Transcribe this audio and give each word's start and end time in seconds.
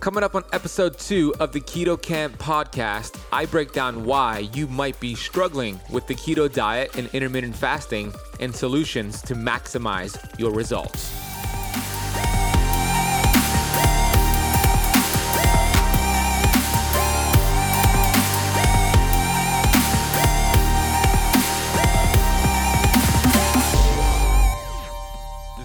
Coming 0.00 0.24
up 0.24 0.34
on 0.34 0.44
episode 0.54 0.98
two 0.98 1.34
of 1.40 1.52
the 1.52 1.60
Keto 1.60 2.00
Camp 2.00 2.38
podcast, 2.38 3.20
I 3.30 3.44
break 3.44 3.74
down 3.74 4.06
why 4.06 4.48
you 4.54 4.66
might 4.66 4.98
be 4.98 5.14
struggling 5.14 5.78
with 5.90 6.06
the 6.06 6.14
keto 6.14 6.50
diet 6.50 6.96
and 6.96 7.10
intermittent 7.12 7.54
fasting 7.54 8.14
and 8.40 8.56
solutions 8.56 9.20
to 9.20 9.34
maximize 9.34 10.16
your 10.38 10.52
results. 10.52 11.10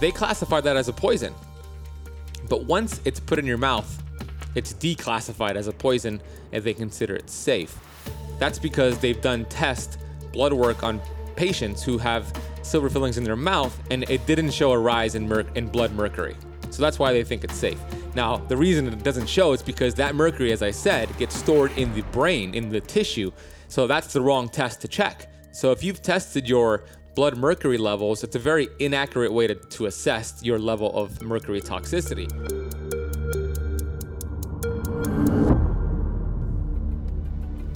They 0.02 0.12
classify 0.12 0.60
that 0.60 0.76
as 0.76 0.90
a 0.90 0.94
poison. 0.94 1.34
But 2.50 2.66
once 2.66 3.00
it's 3.06 3.22
put 3.22 3.40
in 3.40 3.46
your 3.46 3.58
mouth, 3.58 4.02
it's 4.56 4.74
declassified 4.74 5.56
as 5.56 5.68
a 5.68 5.74
poison 5.74 6.22
and 6.52 6.64
they 6.64 6.74
consider 6.74 7.16
it 7.16 7.30
safe. 7.30 7.78
That's 8.40 8.60
because 8.60 8.98
they've 9.00 9.22
done 9.22 9.46
test 9.46 10.00
blood 10.32 10.54
work 10.54 10.84
on 10.84 11.02
patients 11.36 11.84
who 11.84 11.98
have 11.98 12.32
silver 12.62 12.90
fillings 12.90 13.18
in 13.18 13.24
their 13.24 13.36
mouth 13.36 13.78
and 13.92 14.10
it 14.10 14.26
didn't 14.26 14.52
show 14.52 14.72
a 14.72 14.78
rise 14.78 15.16
in, 15.16 15.32
in 15.56 15.68
blood 15.68 15.92
mercury. 15.94 16.36
So 16.72 16.82
that's 16.82 17.00
why 17.00 17.14
they 17.14 17.24
think 17.24 17.44
it's 17.44 17.56
safe. 17.56 17.80
Now, 18.16 18.38
the 18.38 18.58
reason 18.58 18.88
it 18.88 19.04
doesn't 19.04 19.28
show 19.28 19.54
is 19.54 19.62
because 19.62 19.94
that 19.96 20.16
mercury, 20.16 20.52
as 20.52 20.62
I 20.62 20.72
said, 20.72 21.16
gets 21.18 21.36
stored 21.36 21.72
in 21.78 21.94
the 21.94 22.02
brain, 22.04 22.54
in 22.54 22.70
the 22.70 22.82
tissue. 22.82 23.32
So 23.68 23.88
that's 23.88 24.14
the 24.14 24.22
wrong 24.22 24.50
test 24.50 24.82
to 24.82 24.88
check. 24.88 25.30
So 25.52 25.72
if 25.72 25.84
you've 25.84 26.02
tested 26.02 26.48
your 26.48 26.86
blood 27.16 27.38
mercury 27.38 27.78
levels, 27.78 28.24
it's 28.24 28.36
a 28.36 28.40
very 28.40 28.68
inaccurate 28.80 29.32
way 29.32 29.48
to, 29.48 29.56
to 29.56 29.86
assess 29.86 30.44
your 30.44 30.60
level 30.60 30.94
of 30.98 31.22
mercury 31.22 31.62
toxicity. 31.62 32.30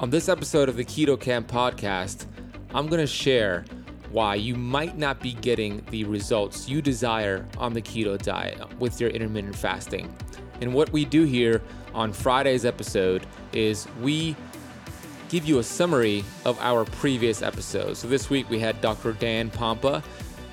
On 0.00 0.08
this 0.08 0.30
episode 0.30 0.70
of 0.70 0.76
the 0.76 0.84
Keto 0.84 1.20
Camp 1.20 1.46
podcast, 1.46 2.24
I'm 2.74 2.86
going 2.86 3.02
to 3.02 3.06
share 3.06 3.66
why 4.10 4.34
you 4.34 4.54
might 4.54 4.96
not 4.96 5.20
be 5.20 5.34
getting 5.34 5.84
the 5.90 6.04
results 6.04 6.66
you 6.66 6.80
desire 6.80 7.46
on 7.58 7.74
the 7.74 7.82
keto 7.82 8.16
diet 8.16 8.58
with 8.78 8.98
your 8.98 9.10
intermittent 9.10 9.54
fasting. 9.54 10.10
And 10.62 10.72
what 10.72 10.90
we 10.90 11.04
do 11.04 11.24
here 11.24 11.60
on 11.92 12.14
Friday's 12.14 12.64
episode 12.64 13.26
is 13.52 13.86
we 14.00 14.34
give 15.28 15.44
you 15.44 15.58
a 15.58 15.62
summary 15.62 16.24
of 16.46 16.58
our 16.60 16.86
previous 16.86 17.42
episodes. 17.42 17.98
So 17.98 18.08
this 18.08 18.30
week 18.30 18.48
we 18.48 18.58
had 18.58 18.80
Dr. 18.80 19.12
Dan 19.12 19.50
Pompa 19.50 20.02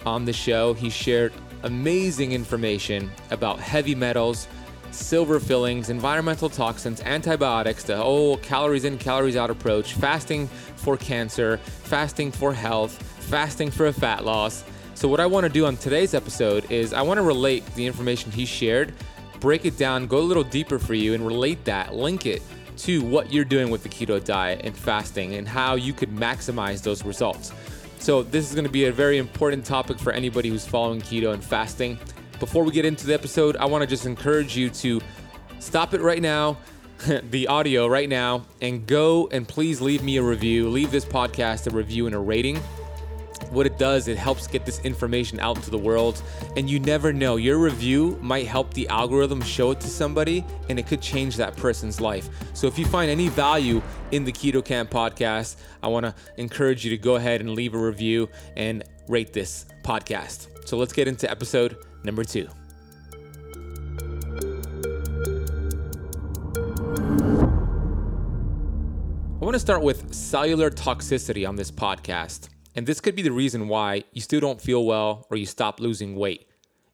on 0.06 0.26
the 0.26 0.34
show. 0.34 0.74
He 0.74 0.90
shared 0.90 1.32
amazing 1.64 2.34
information 2.34 3.10
about 3.32 3.62
heavy 3.62 3.96
metals, 3.96 4.50
silver 4.92 5.40
fillings, 5.40 5.90
environmental 5.90 6.50
toxins, 6.50 7.02
antibiotics, 7.02 7.84
the 7.84 7.98
whole 7.98 8.38
calories 8.38 8.86
in, 8.86 8.98
calories 8.98 9.36
out 9.36 9.50
approach, 9.50 9.94
fasting 9.94 10.48
for 10.76 10.98
cancer, 10.98 11.58
fasting 11.58 12.32
for 12.32 12.54
health, 12.54 13.02
fasting 13.24 13.72
for 13.72 13.88
a 13.88 13.94
fat 13.94 14.26
loss. 14.26 14.64
So, 14.96 15.08
what 15.08 15.20
I 15.20 15.26
want 15.26 15.44
to 15.44 15.50
do 15.50 15.66
on 15.66 15.78
today's 15.78 16.14
episode 16.14 16.72
is 16.72 16.94
I 16.94 17.02
want 17.02 17.20
to 17.20 17.22
relate 17.22 17.66
the 17.76 17.86
information 17.86 18.32
he 18.32 18.46
shared, 18.46 18.94
break 19.40 19.66
it 19.66 19.78
down, 19.78 20.08
go 20.08 20.18
a 20.18 20.20
little 20.20 20.44
deeper 20.44 20.80
for 20.80 20.96
you, 20.96 21.14
and 21.14 21.26
relate 21.26 21.64
that, 21.66 21.94
link 21.94 22.26
it 22.26 22.42
to 22.78 23.04
what 23.04 23.32
you're 23.32 23.46
doing 23.46 23.70
with 23.70 23.84
the 23.84 23.90
keto 23.90 24.24
diet 24.24 24.62
and 24.64 24.76
fasting 24.76 25.36
and 25.36 25.48
how 25.48 25.76
you 25.76 25.94
could 25.94 26.10
maximize 26.10 26.82
those 26.82 27.04
results. 27.06 27.52
So, 28.00 28.24
this 28.24 28.50
is 28.50 28.56
going 28.56 28.66
to 28.66 28.72
be 28.72 28.86
a 28.86 28.92
very 28.92 29.18
important 29.18 29.66
topic 29.66 30.00
for 30.00 30.14
anybody 30.14 30.50
who's 30.50 30.66
following 30.66 31.02
keto 31.02 31.34
and 31.34 31.44
fasting. 31.44 32.00
Before 32.40 32.64
we 32.64 32.72
get 32.72 32.86
into 32.86 33.08
the 33.08 33.14
episode, 33.14 33.58
I 33.58 33.66
want 33.66 33.82
to 33.82 33.88
just 33.88 34.06
encourage 34.06 34.56
you 34.56 34.70
to 34.70 35.02
stop 35.60 35.94
it 35.94 36.02
right 36.02 36.22
now, 36.22 36.58
the 37.30 37.48
audio 37.48 37.88
right 37.88 38.08
now, 38.08 38.46
and 38.62 38.86
go 38.86 39.28
and 39.32 39.48
please 39.48 39.82
leave 39.82 40.04
me 40.04 40.18
a 40.18 40.24
review. 40.24 40.70
Leave 40.70 40.92
this 40.92 41.06
podcast 41.06 41.72
a 41.72 41.76
review 41.76 42.06
and 42.06 42.16
a 42.16 42.20
rating 42.20 42.60
what 43.52 43.66
it 43.66 43.78
does, 43.78 44.08
it 44.08 44.18
helps 44.18 44.48
get 44.48 44.66
this 44.66 44.80
information 44.80 45.40
out 45.40 45.56
into 45.58 45.70
the 45.70 45.78
world. 45.78 46.22
And 46.56 46.70
you 46.70 46.80
never 46.80 47.14
know, 47.14 47.36
your 47.38 47.58
review 47.58 48.18
might 48.22 48.48
help 48.48 48.74
the 48.74 48.88
algorithm 48.90 49.42
show 49.42 49.72
it 49.72 49.80
to 49.82 49.88
somebody 49.88 50.46
and 50.70 50.80
it 50.80 50.88
could 50.88 51.02
change 51.02 51.36
that 51.38 51.56
person's 51.56 52.02
life. 52.02 52.30
So 52.54 52.68
if 52.68 52.78
you 52.78 52.86
find 52.86 53.10
any 53.10 53.30
value 53.30 53.82
in 54.12 54.24
the 54.24 54.32
Keto 54.32 54.64
Camp 54.64 54.90
podcast, 54.90 55.58
I 55.82 55.88
want 55.88 56.06
to 56.06 56.16
encourage 56.38 56.84
you 56.84 56.92
to 56.92 56.98
go 56.98 57.16
ahead 57.16 57.42
and 57.42 57.52
leave 57.52 57.74
a 57.74 57.80
review 57.80 58.30
and 58.56 58.84
rate 59.08 59.34
this 59.34 59.66
podcast. 59.84 60.48
So 60.68 60.78
let's 60.78 60.94
get 60.94 61.08
into 61.08 61.30
episode 61.30 61.78
number 62.08 62.24
two. 62.24 62.48
I 69.40 69.46
want 69.46 69.54
to 69.54 69.60
start 69.60 69.84
with 69.84 70.14
cellular 70.14 70.72
toxicity 70.72 71.48
on 71.48 71.56
this 71.56 71.70
podcast. 71.70 72.50
And 72.76 72.88
this 72.88 73.00
could 73.00 73.16
be 73.16 73.22
the 73.22 73.32
reason 73.32 73.68
why 73.68 74.04
you 74.14 74.22
still 74.22 74.40
don't 74.40 74.62
feel 74.62 74.86
well 74.86 75.28
or 75.30 75.38
you 75.38 75.46
stop 75.46 75.80
losing 75.80 76.16
weight. 76.16 76.48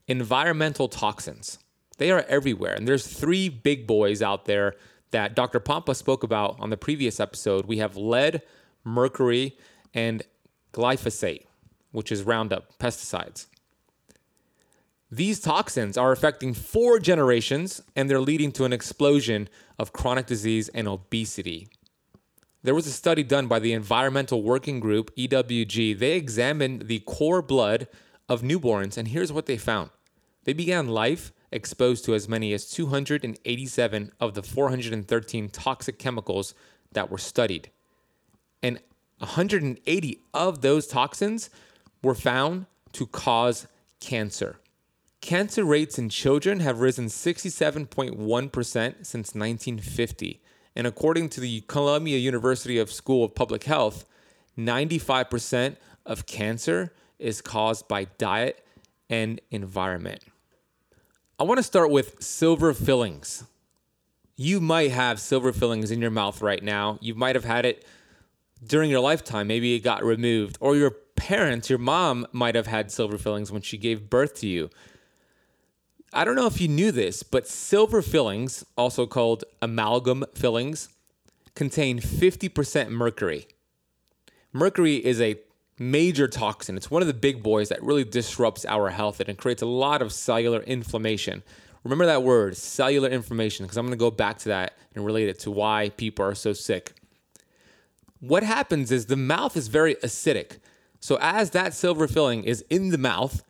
Environmental 0.08 0.88
toxins. 0.88 1.58
They 1.98 2.10
are 2.10 2.24
everywhere. 2.28 2.74
And 2.74 2.86
there's 2.86 3.06
three 3.06 3.48
big 3.48 3.86
boys 3.86 4.20
out 4.20 4.44
there 4.44 4.74
that 5.12 5.36
Dr. 5.36 5.60
Pompa 5.60 5.94
spoke 5.94 6.22
about 6.22 6.58
on 6.58 6.70
the 6.70 6.76
previous 6.76 7.20
episode. 7.20 7.66
We 7.66 7.78
have 7.78 7.96
lead, 7.96 8.42
mercury, 8.82 9.56
and 9.94 10.22
glyphosate, 10.72 11.46
which 11.92 12.10
is 12.10 12.24
Roundup 12.24 12.78
pesticides. 12.78 13.46
These 15.14 15.38
toxins 15.38 15.96
are 15.96 16.10
affecting 16.10 16.54
four 16.54 16.98
generations 16.98 17.80
and 17.94 18.10
they're 18.10 18.18
leading 18.20 18.50
to 18.52 18.64
an 18.64 18.72
explosion 18.72 19.48
of 19.78 19.92
chronic 19.92 20.26
disease 20.26 20.68
and 20.70 20.88
obesity. 20.88 21.68
There 22.64 22.74
was 22.74 22.88
a 22.88 22.90
study 22.90 23.22
done 23.22 23.46
by 23.46 23.60
the 23.60 23.74
Environmental 23.74 24.42
Working 24.42 24.80
Group, 24.80 25.14
EWG. 25.14 25.96
They 25.96 26.16
examined 26.16 26.88
the 26.88 26.98
cord 26.98 27.46
blood 27.46 27.86
of 28.28 28.42
newborns, 28.42 28.96
and 28.96 29.06
here's 29.06 29.32
what 29.32 29.46
they 29.46 29.56
found. 29.56 29.90
They 30.42 30.52
began 30.52 30.88
life 30.88 31.32
exposed 31.52 32.04
to 32.06 32.14
as 32.14 32.28
many 32.28 32.52
as 32.52 32.68
287 32.70 34.10
of 34.18 34.34
the 34.34 34.42
413 34.42 35.48
toxic 35.48 35.96
chemicals 35.96 36.56
that 36.90 37.08
were 37.08 37.18
studied. 37.18 37.70
And 38.64 38.80
180 39.18 40.18
of 40.32 40.60
those 40.62 40.88
toxins 40.88 41.50
were 42.02 42.16
found 42.16 42.66
to 42.94 43.06
cause 43.06 43.68
cancer. 44.00 44.58
Cancer 45.24 45.64
rates 45.64 45.98
in 45.98 46.10
children 46.10 46.60
have 46.60 46.80
risen 46.80 47.06
67.1% 47.06 48.68
since 49.06 49.34
1950. 49.34 50.42
And 50.76 50.86
according 50.86 51.30
to 51.30 51.40
the 51.40 51.62
Columbia 51.62 52.18
University 52.18 52.76
of 52.76 52.92
School 52.92 53.24
of 53.24 53.34
Public 53.34 53.64
Health, 53.64 54.04
95% 54.58 55.76
of 56.04 56.26
cancer 56.26 56.92
is 57.18 57.40
caused 57.40 57.88
by 57.88 58.04
diet 58.18 58.66
and 59.08 59.40
environment. 59.50 60.20
I 61.38 61.44
want 61.44 61.56
to 61.56 61.62
start 61.62 61.90
with 61.90 62.22
silver 62.22 62.74
fillings. 62.74 63.44
You 64.36 64.60
might 64.60 64.90
have 64.90 65.18
silver 65.18 65.54
fillings 65.54 65.90
in 65.90 66.02
your 66.02 66.10
mouth 66.10 66.42
right 66.42 66.62
now. 66.62 66.98
You 67.00 67.14
might 67.14 67.34
have 67.34 67.46
had 67.46 67.64
it 67.64 67.86
during 68.62 68.90
your 68.90 69.00
lifetime. 69.00 69.46
Maybe 69.46 69.74
it 69.74 69.80
got 69.80 70.04
removed. 70.04 70.58
Or 70.60 70.76
your 70.76 70.90
parents, 70.90 71.70
your 71.70 71.78
mom 71.78 72.26
might 72.30 72.54
have 72.56 72.66
had 72.66 72.92
silver 72.92 73.16
fillings 73.16 73.50
when 73.50 73.62
she 73.62 73.78
gave 73.78 74.10
birth 74.10 74.34
to 74.40 74.46
you. 74.46 74.68
I 76.16 76.24
don't 76.24 76.36
know 76.36 76.46
if 76.46 76.60
you 76.60 76.68
knew 76.68 76.92
this, 76.92 77.24
but 77.24 77.48
silver 77.48 78.00
fillings, 78.00 78.64
also 78.78 79.04
called 79.04 79.42
amalgam 79.60 80.24
fillings, 80.32 80.88
contain 81.56 81.98
50% 81.98 82.90
mercury. 82.90 83.48
Mercury 84.52 85.04
is 85.04 85.20
a 85.20 85.40
major 85.76 86.28
toxin. 86.28 86.76
It's 86.76 86.88
one 86.88 87.02
of 87.02 87.08
the 87.08 87.14
big 87.14 87.42
boys 87.42 87.68
that 87.70 87.82
really 87.82 88.04
disrupts 88.04 88.64
our 88.64 88.90
health 88.90 89.18
and 89.18 89.28
it 89.28 89.38
creates 89.38 89.60
a 89.60 89.66
lot 89.66 90.02
of 90.02 90.12
cellular 90.12 90.60
inflammation. 90.60 91.42
Remember 91.82 92.06
that 92.06 92.22
word, 92.22 92.56
cellular 92.56 93.08
inflammation, 93.08 93.66
because 93.66 93.76
I'm 93.76 93.86
going 93.86 93.98
to 93.98 94.02
go 94.02 94.12
back 94.12 94.38
to 94.38 94.50
that 94.50 94.74
and 94.94 95.04
relate 95.04 95.28
it 95.28 95.40
to 95.40 95.50
why 95.50 95.90
people 95.96 96.24
are 96.24 96.36
so 96.36 96.52
sick. 96.52 96.92
What 98.20 98.44
happens 98.44 98.92
is 98.92 99.06
the 99.06 99.16
mouth 99.16 99.56
is 99.56 99.66
very 99.66 99.96
acidic. 99.96 100.58
So 101.00 101.18
as 101.20 101.50
that 101.50 101.74
silver 101.74 102.06
filling 102.06 102.44
is 102.44 102.64
in 102.70 102.90
the 102.90 102.98
mouth, 102.98 103.42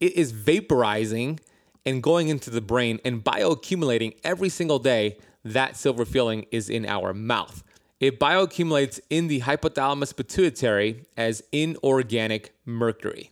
it 0.00 0.14
is 0.14 0.32
vaporizing 0.32 1.38
and 1.86 2.02
going 2.02 2.28
into 2.28 2.50
the 2.50 2.60
brain 2.60 3.00
and 3.04 3.24
bioaccumulating 3.24 4.16
every 4.24 4.50
single 4.50 4.80
day. 4.80 5.16
That 5.44 5.76
silver 5.76 6.04
filling 6.04 6.46
is 6.50 6.68
in 6.68 6.84
our 6.84 7.14
mouth. 7.14 7.62
It 8.00 8.18
bioaccumulates 8.18 9.00
in 9.08 9.28
the 9.28 9.40
hypothalamus 9.40 10.14
pituitary 10.14 11.06
as 11.16 11.42
inorganic 11.52 12.54
mercury. 12.66 13.30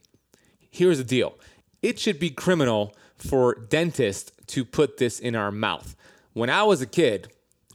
Here's 0.70 0.98
the 0.98 1.04
deal 1.04 1.34
it 1.82 1.98
should 1.98 2.18
be 2.18 2.30
criminal 2.30 2.94
for 3.16 3.54
dentists 3.54 4.32
to 4.46 4.64
put 4.64 4.96
this 4.96 5.20
in 5.20 5.34
our 5.34 5.50
mouth. 5.50 5.94
When 6.32 6.48
I 6.48 6.62
was 6.62 6.80
a 6.80 6.86
kid, 6.86 7.28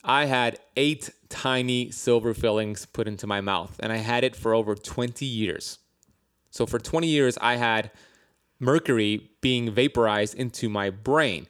I 0.04 0.26
had 0.26 0.60
eight 0.76 1.12
tiny 1.30 1.92
silver 1.92 2.34
fillings 2.34 2.86
put 2.86 3.08
into 3.08 3.28
my 3.28 3.42
mouth, 3.42 3.80
and 3.80 3.92
I 3.92 3.98
had 3.98 4.24
it 4.24 4.36
for 4.36 4.54
over 4.54 4.76
20 4.76 5.26
years. 5.26 5.80
So, 6.50 6.66
for 6.66 6.80
20 6.80 7.08
years, 7.08 7.38
I 7.40 7.58
had 7.58 7.92
mercury 8.60 9.32
being 9.42 9.72
vaporized 9.72 10.36
into 10.36 10.70
my 10.70 10.90
brain. 10.90 11.48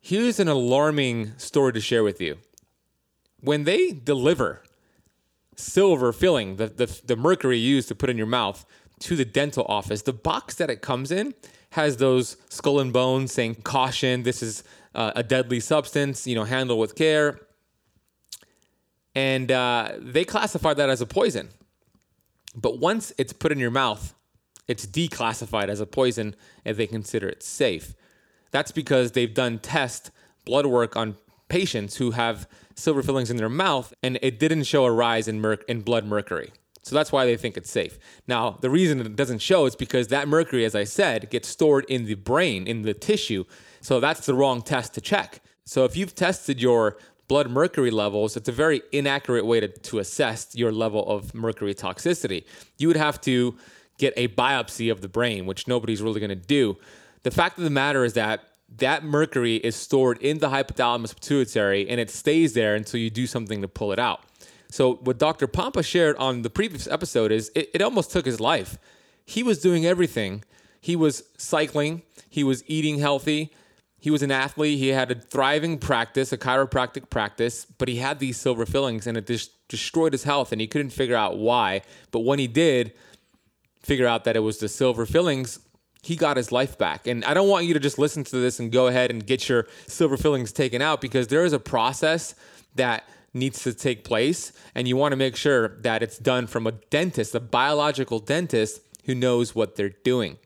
Here's 0.00 0.40
an 0.40 0.48
alarming 0.48 1.38
story 1.38 1.72
to 1.72 1.80
share 1.80 2.02
with 2.02 2.20
you. 2.20 2.38
When 3.40 3.64
they 3.64 3.92
deliver 3.92 4.62
silver 5.54 6.12
filling, 6.12 6.56
the, 6.56 6.66
the, 6.66 7.00
the 7.04 7.16
mercury 7.16 7.58
used 7.58 7.88
to 7.88 7.94
put 7.94 8.10
in 8.10 8.16
your 8.16 8.26
mouth, 8.26 8.64
to 9.00 9.16
the 9.16 9.24
dental 9.24 9.64
office, 9.68 10.02
the 10.02 10.12
box 10.12 10.54
that 10.56 10.70
it 10.70 10.82
comes 10.82 11.10
in 11.10 11.34
has 11.70 11.98
those 11.98 12.36
skull 12.48 12.80
and 12.80 12.92
bones 12.92 13.32
saying 13.32 13.56
caution, 13.56 14.22
this 14.22 14.42
is 14.42 14.64
uh, 14.94 15.12
a 15.14 15.22
deadly 15.22 15.60
substance, 15.60 16.26
you 16.26 16.34
know, 16.34 16.44
handle 16.44 16.78
with 16.78 16.94
care. 16.94 17.38
And 19.14 19.50
uh, 19.50 19.92
they 19.98 20.24
classify 20.24 20.74
that 20.74 20.88
as 20.88 21.00
a 21.00 21.06
poison. 21.06 21.50
But 22.54 22.78
once 22.78 23.12
it's 23.18 23.32
put 23.32 23.52
in 23.52 23.58
your 23.58 23.70
mouth, 23.70 24.14
it's 24.68 24.86
declassified 24.86 25.68
as 25.68 25.80
a 25.80 25.86
poison 25.86 26.36
and 26.64 26.76
they 26.76 26.86
consider 26.86 27.28
it 27.28 27.42
safe. 27.42 27.94
That's 28.50 28.70
because 28.70 29.12
they've 29.12 29.32
done 29.32 29.58
test 29.58 30.10
blood 30.44 30.66
work 30.66 30.96
on 30.96 31.16
patients 31.48 31.96
who 31.96 32.12
have 32.12 32.48
silver 32.74 33.02
fillings 33.02 33.30
in 33.30 33.36
their 33.38 33.48
mouth 33.48 33.92
and 34.02 34.18
it 34.22 34.38
didn't 34.38 34.64
show 34.64 34.84
a 34.84 34.92
rise 34.92 35.26
in, 35.26 35.40
merc- 35.40 35.64
in 35.68 35.80
blood 35.80 36.04
mercury. 36.04 36.52
So 36.82 36.94
that's 36.94 37.12
why 37.12 37.26
they 37.26 37.36
think 37.36 37.56
it's 37.56 37.70
safe. 37.70 37.98
Now, 38.26 38.56
the 38.60 38.70
reason 38.70 39.00
it 39.00 39.16
doesn't 39.16 39.42
show 39.42 39.66
is 39.66 39.76
because 39.76 40.08
that 40.08 40.26
mercury, 40.26 40.64
as 40.64 40.74
I 40.74 40.84
said, 40.84 41.28
gets 41.28 41.48
stored 41.48 41.84
in 41.86 42.06
the 42.06 42.14
brain, 42.14 42.66
in 42.66 42.82
the 42.82 42.94
tissue. 42.94 43.44
So 43.80 44.00
that's 44.00 44.24
the 44.24 44.34
wrong 44.34 44.62
test 44.62 44.94
to 44.94 45.00
check. 45.00 45.42
So 45.66 45.84
if 45.84 45.96
you've 45.96 46.14
tested 46.14 46.62
your 46.62 46.96
blood 47.26 47.50
mercury 47.50 47.90
levels, 47.90 48.38
it's 48.38 48.48
a 48.48 48.52
very 48.52 48.80
inaccurate 48.90 49.44
way 49.44 49.60
to, 49.60 49.68
to 49.68 49.98
assess 49.98 50.54
your 50.54 50.72
level 50.72 51.06
of 51.10 51.34
mercury 51.34 51.74
toxicity. 51.74 52.44
You 52.78 52.88
would 52.88 52.96
have 52.96 53.20
to 53.22 53.54
get 53.98 54.14
a 54.16 54.28
biopsy 54.28 54.90
of 54.90 55.00
the 55.00 55.08
brain, 55.08 55.46
which 55.46 55.68
nobody's 55.68 56.00
really 56.00 56.20
going 56.20 56.30
to 56.30 56.36
do. 56.36 56.76
The 57.24 57.30
fact 57.30 57.58
of 57.58 57.64
the 57.64 57.70
matter 57.70 58.04
is 58.04 58.14
that 58.14 58.42
that 58.76 59.02
mercury 59.02 59.56
is 59.56 59.76
stored 59.76 60.18
in 60.18 60.38
the 60.38 60.48
hypothalamus 60.48 61.14
pituitary 61.14 61.88
and 61.88 62.00
it 62.00 62.10
stays 62.10 62.52
there 62.52 62.74
until 62.74 63.00
you 63.00 63.10
do 63.10 63.26
something 63.26 63.62
to 63.62 63.68
pull 63.68 63.92
it 63.92 63.98
out. 63.98 64.20
So 64.70 64.96
what 64.96 65.18
Dr. 65.18 65.46
Pompa 65.46 65.84
shared 65.84 66.16
on 66.16 66.42
the 66.42 66.50
previous 66.50 66.86
episode 66.86 67.32
is 67.32 67.50
it, 67.54 67.70
it 67.74 67.82
almost 67.82 68.10
took 68.10 68.26
his 68.26 68.40
life. 68.40 68.78
He 69.24 69.42
was 69.42 69.58
doing 69.58 69.86
everything. 69.86 70.44
He 70.80 70.96
was 70.96 71.24
cycling, 71.36 72.02
he 72.30 72.44
was 72.44 72.62
eating 72.68 72.98
healthy, 72.98 73.52
he 74.00 74.10
was 74.10 74.22
an 74.22 74.30
athlete. 74.30 74.78
He 74.78 74.88
had 74.88 75.10
a 75.10 75.16
thriving 75.16 75.78
practice, 75.78 76.32
a 76.32 76.38
chiropractic 76.38 77.10
practice, 77.10 77.64
but 77.64 77.88
he 77.88 77.96
had 77.96 78.20
these 78.20 78.36
silver 78.36 78.64
fillings 78.64 79.06
and 79.06 79.16
it 79.16 79.26
just 79.26 79.68
destroyed 79.68 80.12
his 80.12 80.22
health 80.22 80.52
and 80.52 80.60
he 80.60 80.66
couldn't 80.66 80.90
figure 80.90 81.16
out 81.16 81.38
why. 81.38 81.82
But 82.12 82.20
when 82.20 82.38
he 82.38 82.46
did 82.46 82.92
figure 83.88 84.06
out 84.06 84.24
that 84.24 84.36
it 84.36 84.40
was 84.40 84.58
the 84.58 84.68
silver 84.68 85.06
fillings, 85.06 85.58
he 86.02 86.14
got 86.14 86.36
his 86.36 86.52
life 86.52 86.78
back. 86.78 87.06
And 87.06 87.24
I 87.24 87.34
don't 87.34 87.48
want 87.48 87.64
you 87.64 87.74
to 87.74 87.80
just 87.80 87.98
listen 87.98 88.22
to 88.24 88.36
this 88.36 88.60
and 88.60 88.70
go 88.70 88.86
ahead 88.86 89.10
and 89.10 89.26
get 89.26 89.48
your 89.48 89.66
silver 89.86 90.16
fillings 90.16 90.52
taken 90.52 90.80
out 90.80 91.00
because 91.00 91.28
there 91.28 91.44
is 91.44 91.52
a 91.52 91.58
process 91.58 92.34
that 92.76 93.08
needs 93.34 93.62
to 93.64 93.72
take 93.72 94.04
place. 94.04 94.52
And 94.74 94.86
you 94.86 94.96
want 94.96 95.12
to 95.12 95.16
make 95.16 95.36
sure 95.36 95.68
that 95.80 96.02
it's 96.02 96.18
done 96.18 96.46
from 96.46 96.66
a 96.66 96.72
dentist, 96.72 97.34
a 97.34 97.40
biological 97.40 98.20
dentist 98.20 98.80
who 99.06 99.14
knows 99.14 99.54
what 99.54 99.76
they're 99.76 99.88
doing. 100.04 100.36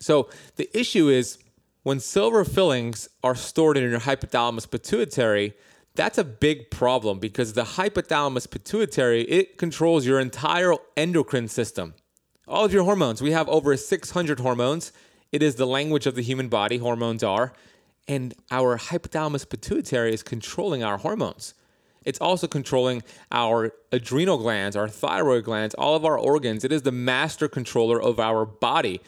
So 0.00 0.28
the 0.56 0.68
issue 0.78 1.08
is 1.08 1.38
when 1.84 2.00
silver 2.00 2.44
fillings 2.44 3.08
are 3.22 3.34
stored 3.34 3.76
in 3.76 3.88
your 3.88 4.00
hypothalamus 4.00 4.70
pituitary, 4.70 5.54
that's 5.94 6.18
a 6.18 6.24
big 6.24 6.70
problem 6.70 7.20
because 7.20 7.52
the 7.52 7.62
hypothalamus 7.62 8.50
pituitary, 8.50 9.22
it 9.22 9.58
controls 9.58 10.04
your 10.04 10.18
entire 10.18 10.74
endocrine 10.96 11.48
system. 11.48 11.94
All 12.46 12.64
of 12.64 12.72
your 12.72 12.84
hormones. 12.84 13.22
We 13.22 13.32
have 13.32 13.48
over 13.48 13.76
600 13.76 14.40
hormones. 14.40 14.92
It 15.32 15.42
is 15.42 15.54
the 15.54 15.66
language 15.66 16.06
of 16.06 16.14
the 16.14 16.22
human 16.22 16.48
body, 16.48 16.76
hormones 16.76 17.22
are. 17.22 17.54
And 18.06 18.34
our 18.50 18.76
hypothalamus 18.76 19.48
pituitary 19.48 20.12
is 20.12 20.22
controlling 20.22 20.84
our 20.84 20.98
hormones. 20.98 21.54
It's 22.04 22.20
also 22.20 22.46
controlling 22.46 23.02
our 23.32 23.72
adrenal 23.90 24.36
glands, 24.36 24.76
our 24.76 24.88
thyroid 24.88 25.44
glands, 25.44 25.74
all 25.74 25.96
of 25.96 26.04
our 26.04 26.18
organs. 26.18 26.64
It 26.64 26.72
is 26.72 26.82
the 26.82 26.92
master 26.92 27.48
controller 27.48 28.00
of 28.00 28.20
our 28.20 28.44
body. 28.44 29.00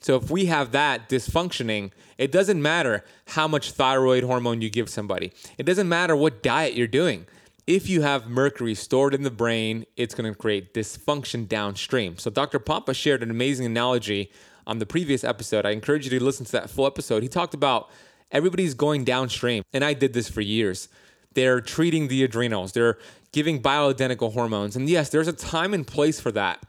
So 0.00 0.16
if 0.16 0.30
we 0.30 0.46
have 0.46 0.72
that 0.72 1.10
dysfunctioning, 1.10 1.90
it 2.16 2.32
doesn't 2.32 2.62
matter 2.62 3.04
how 3.26 3.46
much 3.48 3.72
thyroid 3.72 4.24
hormone 4.24 4.62
you 4.62 4.70
give 4.70 4.88
somebody. 4.88 5.32
It 5.58 5.64
doesn't 5.64 5.90
matter 5.90 6.16
what 6.16 6.42
diet 6.42 6.74
you're 6.74 6.86
doing. 6.86 7.26
If 7.68 7.86
you 7.86 8.00
have 8.00 8.30
mercury 8.30 8.74
stored 8.74 9.12
in 9.12 9.24
the 9.24 9.30
brain, 9.30 9.84
it's 9.94 10.14
going 10.14 10.32
to 10.32 10.34
create 10.34 10.72
dysfunction 10.72 11.46
downstream. 11.46 12.16
So 12.16 12.30
Dr. 12.30 12.58
Pompa 12.58 12.94
shared 12.94 13.22
an 13.22 13.30
amazing 13.30 13.66
analogy 13.66 14.32
on 14.66 14.78
the 14.78 14.86
previous 14.86 15.22
episode. 15.22 15.66
I 15.66 15.72
encourage 15.72 16.06
you 16.06 16.18
to 16.18 16.24
listen 16.24 16.46
to 16.46 16.52
that 16.52 16.70
full 16.70 16.86
episode. 16.86 17.22
He 17.22 17.28
talked 17.28 17.52
about 17.52 17.90
everybody's 18.32 18.72
going 18.72 19.04
downstream, 19.04 19.64
and 19.74 19.84
I 19.84 19.92
did 19.92 20.14
this 20.14 20.30
for 20.30 20.40
years. 20.40 20.88
They're 21.34 21.60
treating 21.60 22.08
the 22.08 22.24
adrenals, 22.24 22.72
they're 22.72 22.96
giving 23.32 23.60
bioidentical 23.60 24.32
hormones. 24.32 24.74
And 24.74 24.88
yes, 24.88 25.10
there's 25.10 25.28
a 25.28 25.34
time 25.34 25.74
and 25.74 25.86
place 25.86 26.18
for 26.18 26.32
that. 26.32 26.64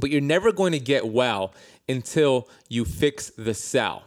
But 0.00 0.10
you're 0.10 0.20
never 0.20 0.52
going 0.52 0.72
to 0.72 0.80
get 0.80 1.08
well 1.08 1.54
until 1.88 2.46
you 2.68 2.84
fix 2.84 3.30
the 3.38 3.54
cell. 3.54 4.02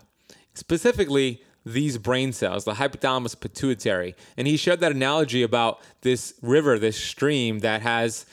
Specifically, 0.53 1.41
these 1.65 1.97
brain 1.97 2.33
cells, 2.33 2.65
the 2.65 2.73
hypothalamus 2.73 3.39
pituitary. 3.39 4.15
And 4.37 4.47
he 4.47 4.57
shared 4.57 4.79
that 4.81 4.91
analogy 4.91 5.43
about 5.43 5.79
this 6.01 6.33
river, 6.41 6.77
this 6.77 6.97
stream 6.97 7.59
that 7.59 7.81
has 7.81 8.25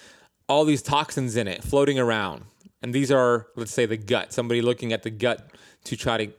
all 0.48 0.64
these 0.64 0.82
toxins 0.82 1.36
in 1.36 1.46
it 1.46 1.62
floating 1.62 1.98
around. 1.98 2.44
And 2.82 2.94
these 2.94 3.12
are, 3.12 3.46
let's 3.56 3.72
say, 3.72 3.86
the 3.86 3.96
gut. 3.96 4.32
Somebody 4.32 4.62
looking 4.62 4.92
at 4.92 5.02
the 5.02 5.10
gut 5.10 5.50
to 5.84 5.96
try 5.96 6.26
to 6.26 6.32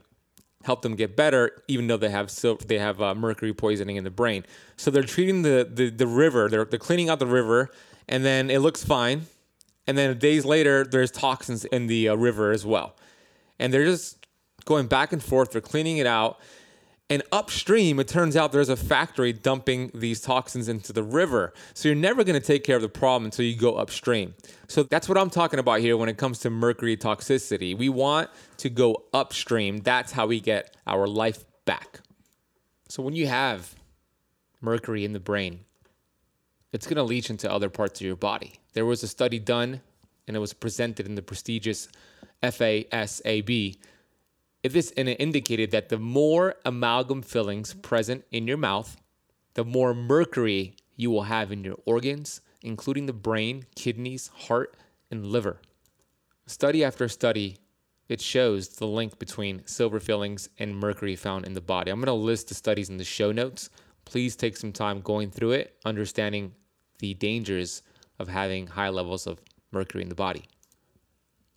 help 0.64 0.82
them 0.82 0.96
get 0.96 1.16
better, 1.16 1.64
even 1.68 1.88
though 1.88 1.98
they 1.98 2.10
have 2.10 2.30
so 2.30 2.56
they 2.56 2.78
have 2.78 3.02
uh, 3.02 3.16
mercury 3.16 3.54
poisoning 3.54 3.96
in 3.96 4.04
the 4.04 4.12
brain. 4.12 4.46
So 4.78 4.92
they're 4.92 5.04
treating 5.04 5.42
the, 5.44 5.68
the 5.72 5.90
the 5.90 6.08
river. 6.08 6.50
They're 6.50 6.66
they're 6.66 6.80
cleaning 6.80 7.10
out 7.10 7.20
the 7.20 7.28
river, 7.28 7.70
and 8.08 8.26
then 8.26 8.50
it 8.50 8.60
looks 8.60 8.84
fine. 8.84 9.28
And 9.88 9.98
then 9.98 10.18
days 10.20 10.46
later, 10.46 10.84
there's 10.84 11.12
toxins 11.12 11.66
in 11.66 11.88
the 11.88 12.10
uh, 12.10 12.16
river 12.16 12.52
as 12.52 12.66
well, 12.66 12.96
and 13.60 13.74
they're 13.74 13.86
just 13.86 14.26
going 14.66 14.88
back 14.88 15.12
and 15.14 15.24
forth. 15.24 15.52
They're 15.52 15.62
cleaning 15.62 15.98
it 15.98 16.08
out. 16.08 16.40
And 17.12 17.24
upstream, 17.34 18.00
it 18.00 18.08
turns 18.08 18.38
out 18.38 18.54
there's 18.54 18.70
a 18.70 18.78
factory 18.78 19.34
dumping 19.34 19.92
these 19.94 20.22
toxins 20.22 20.70
into 20.70 20.94
the 20.94 21.04
river. 21.04 21.52
So 21.74 21.90
you're 21.90 21.96
never 21.98 22.24
going 22.24 22.40
to 22.40 22.46
take 22.46 22.64
care 22.64 22.78
of 22.78 22.82
the 22.82 22.88
problem 22.88 23.26
until 23.26 23.44
you 23.44 23.58
go 23.58 23.76
upstream. 23.76 24.34
So 24.70 24.84
that's 24.84 25.10
what 25.10 25.18
I'm 25.18 25.30
talking 25.30 25.60
about 25.60 25.82
here 25.82 25.98
when 25.98 26.08
it 26.08 26.18
comes 26.18 26.40
to 26.40 26.50
mercury 26.50 26.96
toxicity. 26.96 27.78
We 27.78 27.90
want 27.90 28.30
to 28.60 28.70
go 28.70 29.04
upstream. 29.14 29.80
That's 29.80 30.14
how 30.14 30.26
we 30.26 30.40
get 30.40 30.78
our 30.88 31.06
life 31.06 31.44
back. 31.66 32.00
So 32.88 33.04
when 33.04 33.14
you 33.14 33.28
have 33.28 33.76
mercury 34.62 35.04
in 35.04 35.12
the 35.12 35.20
brain, 35.20 35.66
it's 36.72 36.88
going 36.88 36.96
to 36.96 37.04
leach 37.04 37.30
into 37.30 37.52
other 37.52 37.70
parts 37.70 38.00
of 38.00 38.08
your 38.08 38.16
body. 38.16 38.54
There 38.72 38.86
was 38.86 39.04
a 39.04 39.08
study 39.10 39.38
done 39.38 39.82
and 40.30 40.38
it 40.38 40.40
was 40.40 40.54
presented 40.54 41.08
in 41.08 41.16
the 41.16 41.22
prestigious 41.22 41.90
FASEB 42.42 43.78
if 44.64 44.74
this 44.74 44.92
and 44.96 45.10
it 45.10 45.20
indicated 45.20 45.72
that 45.72 45.90
the 45.90 45.98
more 45.98 46.56
amalgam 46.66 47.22
fillings 47.22 47.74
present 47.74 48.24
in 48.32 48.48
your 48.48 48.58
mouth, 48.58 48.98
the 49.56 49.66
more 49.66 49.94
mercury 49.94 50.76
you 50.96 51.10
will 51.10 51.24
have 51.24 51.52
in 51.52 51.64
your 51.64 51.78
organs, 51.86 52.42
including 52.62 53.06
the 53.06 53.14
brain, 53.14 53.66
kidneys, 53.76 54.28
heart, 54.28 54.78
and 55.10 55.26
liver. 55.26 55.60
Study 56.46 56.84
after 56.84 57.08
study, 57.08 57.58
it 58.08 58.22
shows 58.22 58.68
the 58.70 58.86
link 58.86 59.18
between 59.20 59.66
silver 59.66 60.00
fillings 60.00 60.50
and 60.60 60.76
mercury 60.76 61.16
found 61.16 61.46
in 61.46 61.54
the 61.54 61.62
body. 61.62 61.92
I'm 61.92 62.00
going 62.00 62.08
to 62.08 62.14
list 62.14 62.50
the 62.50 62.56
studies 62.56 62.90
in 62.90 62.98
the 62.98 63.04
show 63.04 63.32
notes. 63.32 63.70
Please 64.06 64.36
take 64.36 64.58
some 64.58 64.74
time 64.74 65.02
going 65.02 65.32
through 65.32 65.52
it, 65.52 65.78
understanding 65.86 66.54
the 67.00 67.14
dangers 67.16 67.84
of 68.20 68.28
having 68.28 68.68
high 68.68 68.90
levels 68.90 69.26
of 69.26 69.42
mercury 69.72 70.04
in 70.04 70.10
the 70.10 70.16
body. 70.16 70.46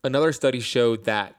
Another 0.05 0.33
study 0.33 0.61
showed 0.61 1.05
that 1.05 1.35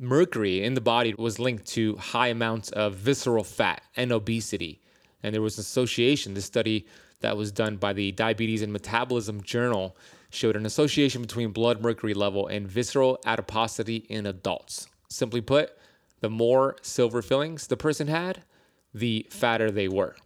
mercury 0.00 0.64
in 0.64 0.74
the 0.74 0.80
body 0.80 1.14
was 1.16 1.38
linked 1.38 1.66
to 1.66 1.96
high 1.96 2.28
amounts 2.28 2.70
of 2.70 2.94
visceral 2.94 3.44
fat 3.44 3.82
and 3.96 4.10
obesity. 4.10 4.80
And 5.22 5.34
there 5.34 5.42
was 5.42 5.58
an 5.58 5.62
association. 5.62 6.34
This 6.34 6.46
study 6.46 6.86
that 7.20 7.36
was 7.36 7.52
done 7.52 7.76
by 7.76 7.92
the 7.92 8.10
Diabetes 8.12 8.62
and 8.62 8.72
Metabolism 8.72 9.42
Journal 9.42 9.96
showed 10.30 10.56
an 10.56 10.64
association 10.64 11.20
between 11.20 11.50
blood 11.50 11.82
mercury 11.82 12.14
level 12.14 12.46
and 12.46 12.66
visceral 12.66 13.18
adiposity 13.26 14.06
in 14.08 14.26
adults. 14.26 14.88
Simply 15.08 15.40
put, 15.40 15.76
the 16.20 16.30
more 16.30 16.76
silver 16.82 17.20
fillings 17.20 17.66
the 17.66 17.76
person 17.76 18.06
had, 18.06 18.42
the 18.94 19.26
fatter 19.28 19.70
they 19.70 19.88
were. 19.88 20.16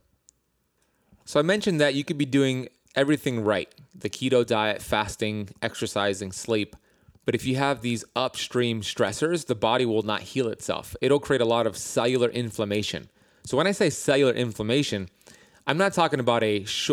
So 1.25 1.41
I 1.41 1.43
mentioned 1.43 1.81
that 1.81 1.95
you 1.95 2.05
could 2.05 2.19
be 2.19 2.27
doing 2.27 2.69
everything 2.95 3.43
right 3.43 3.73
the 3.95 4.11
keto 4.11 4.45
diet, 4.45 4.83
fasting, 4.83 5.49
exercising, 5.63 6.33
sleep. 6.33 6.77
But 7.25 7.35
if 7.35 7.47
you 7.47 7.57
have 7.57 7.81
these 7.81 8.05
upstream 8.15 8.83
stressors, 8.83 9.47
the 9.47 9.55
body 9.55 9.87
will 9.87 10.03
not 10.03 10.21
heal 10.21 10.49
itself. 10.49 10.95
It'll 11.01 11.21
create 11.21 11.41
a 11.41 11.47
lot 11.47 11.67
of 11.67 11.77
cellular 11.77 12.29
inflammation. 12.29 13.09
So 13.45 13.57
when 13.57 13.67
I 13.67 13.73
say 13.73 13.91
cellular 13.91 14.33
inflammation, 14.33 15.09
I'm 15.67 15.79
not 15.79 15.95
talking 15.95 16.21
about 16.21 16.43
a 16.43 16.65
sh- 16.65 16.91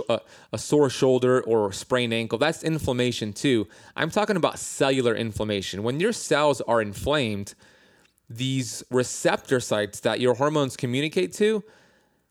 a 0.53 0.57
sore 0.57 0.89
shoulder 0.89 1.41
or 1.41 1.73
sprained 1.73 2.13
ankle. 2.13 2.37
That's 2.37 2.63
inflammation 2.63 3.33
too. 3.33 3.67
I'm 3.95 4.09
talking 4.09 4.37
about 4.37 4.59
cellular 4.59 5.13
inflammation. 5.13 5.83
When 5.83 5.99
your 5.99 6.13
cells 6.13 6.61
are 6.61 6.81
inflamed, 6.81 7.53
these 8.29 8.83
receptor 8.89 9.59
sites 9.59 9.99
that 10.01 10.21
your 10.21 10.35
hormones 10.35 10.77
communicate 10.77 11.33
to, 11.33 11.63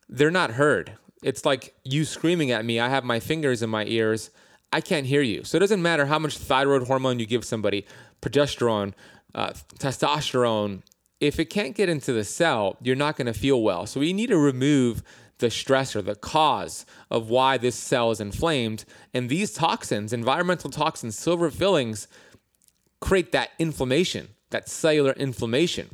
they're 0.09 0.31
not 0.31 0.53
heard. 0.53 0.97
It's 1.23 1.45
like 1.45 1.75
you 1.85 2.07
screaming 2.07 2.51
at 2.51 2.65
me. 2.65 2.81
I 2.81 2.89
have 2.89 3.05
my 3.05 3.21
fingers 3.21 3.63
in 3.63 3.69
my 3.69 3.85
ears. 3.85 4.31
I 4.73 4.81
can't 4.81 5.07
hear 5.07 5.23
you. 5.23 5.45
So 5.45 5.57
it 5.57 5.61
doesn't 5.61 5.83
matter 5.83 6.07
how 6.07 6.19
much 6.19 6.39
thyroid 6.39 6.87
hormone 6.87 7.19
you 7.19 7.27
give 7.27 7.45
somebody, 7.45 7.85
progesterone, 8.23 8.93
uh, 9.35 9.51
testosterone. 9.79 10.83
If 11.21 11.39
it 11.39 11.47
can't 11.47 11.75
get 11.75 11.89
into 11.89 12.13
the 12.13 12.25
cell, 12.25 12.77
you're 12.81 12.97
not 12.97 13.17
going 13.17 13.27
to 13.27 13.33
feel 13.33 13.63
well. 13.63 13.87
So 13.87 14.01
we 14.01 14.13
need 14.13 14.29
to 14.29 14.39
remove 14.39 15.03
the 15.39 15.49
stressor, 15.49 16.05
the 16.05 16.15
cause 16.15 16.87
of 17.11 17.29
why 17.29 17.59
this 17.59 17.75
cell 17.75 18.11
is 18.11 18.21
inflamed. 18.21 18.85
And 19.13 19.29
these 19.29 19.53
toxins, 19.53 20.13
environmental 20.13 20.71
toxins, 20.71 21.19
silver 21.19 21.51
fillings, 21.51 22.07
create 23.01 23.33
that 23.33 23.51
inflammation, 23.59 24.29
that 24.51 24.69
cellular 24.69 25.13
inflammation. 25.13 25.91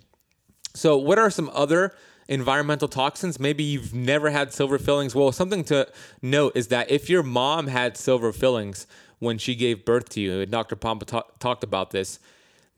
So, 0.74 0.96
what 0.98 1.18
are 1.18 1.30
some 1.30 1.50
other 1.54 1.94
environmental 2.28 2.88
toxins? 2.88 3.38
Maybe 3.38 3.64
you've 3.64 3.94
never 3.94 4.30
had 4.30 4.52
silver 4.52 4.78
fillings. 4.78 5.14
Well, 5.14 5.32
something 5.32 5.64
to 5.64 5.88
note 6.22 6.56
is 6.56 6.68
that 6.68 6.90
if 6.90 7.08
your 7.08 7.22
mom 7.22 7.66
had 7.68 7.96
silver 7.96 8.32
fillings 8.32 8.86
when 9.18 9.38
she 9.38 9.54
gave 9.54 9.84
birth 9.84 10.08
to 10.10 10.20
you, 10.20 10.40
and 10.40 10.50
Dr. 10.50 10.76
Pompa 10.76 11.04
ta- 11.04 11.24
talked 11.38 11.64
about 11.64 11.90
this, 11.90 12.18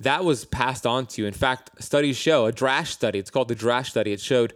that 0.00 0.24
was 0.24 0.44
passed 0.44 0.86
on 0.86 1.06
to 1.06 1.22
you. 1.22 1.28
In 1.28 1.34
fact, 1.34 1.82
studies 1.82 2.16
show 2.16 2.46
a 2.46 2.52
Drasch 2.52 2.88
study, 2.88 3.18
it's 3.18 3.30
called 3.30 3.48
the 3.48 3.56
Drasch 3.56 3.86
study, 3.86 4.12
it 4.12 4.20
showed 4.20 4.54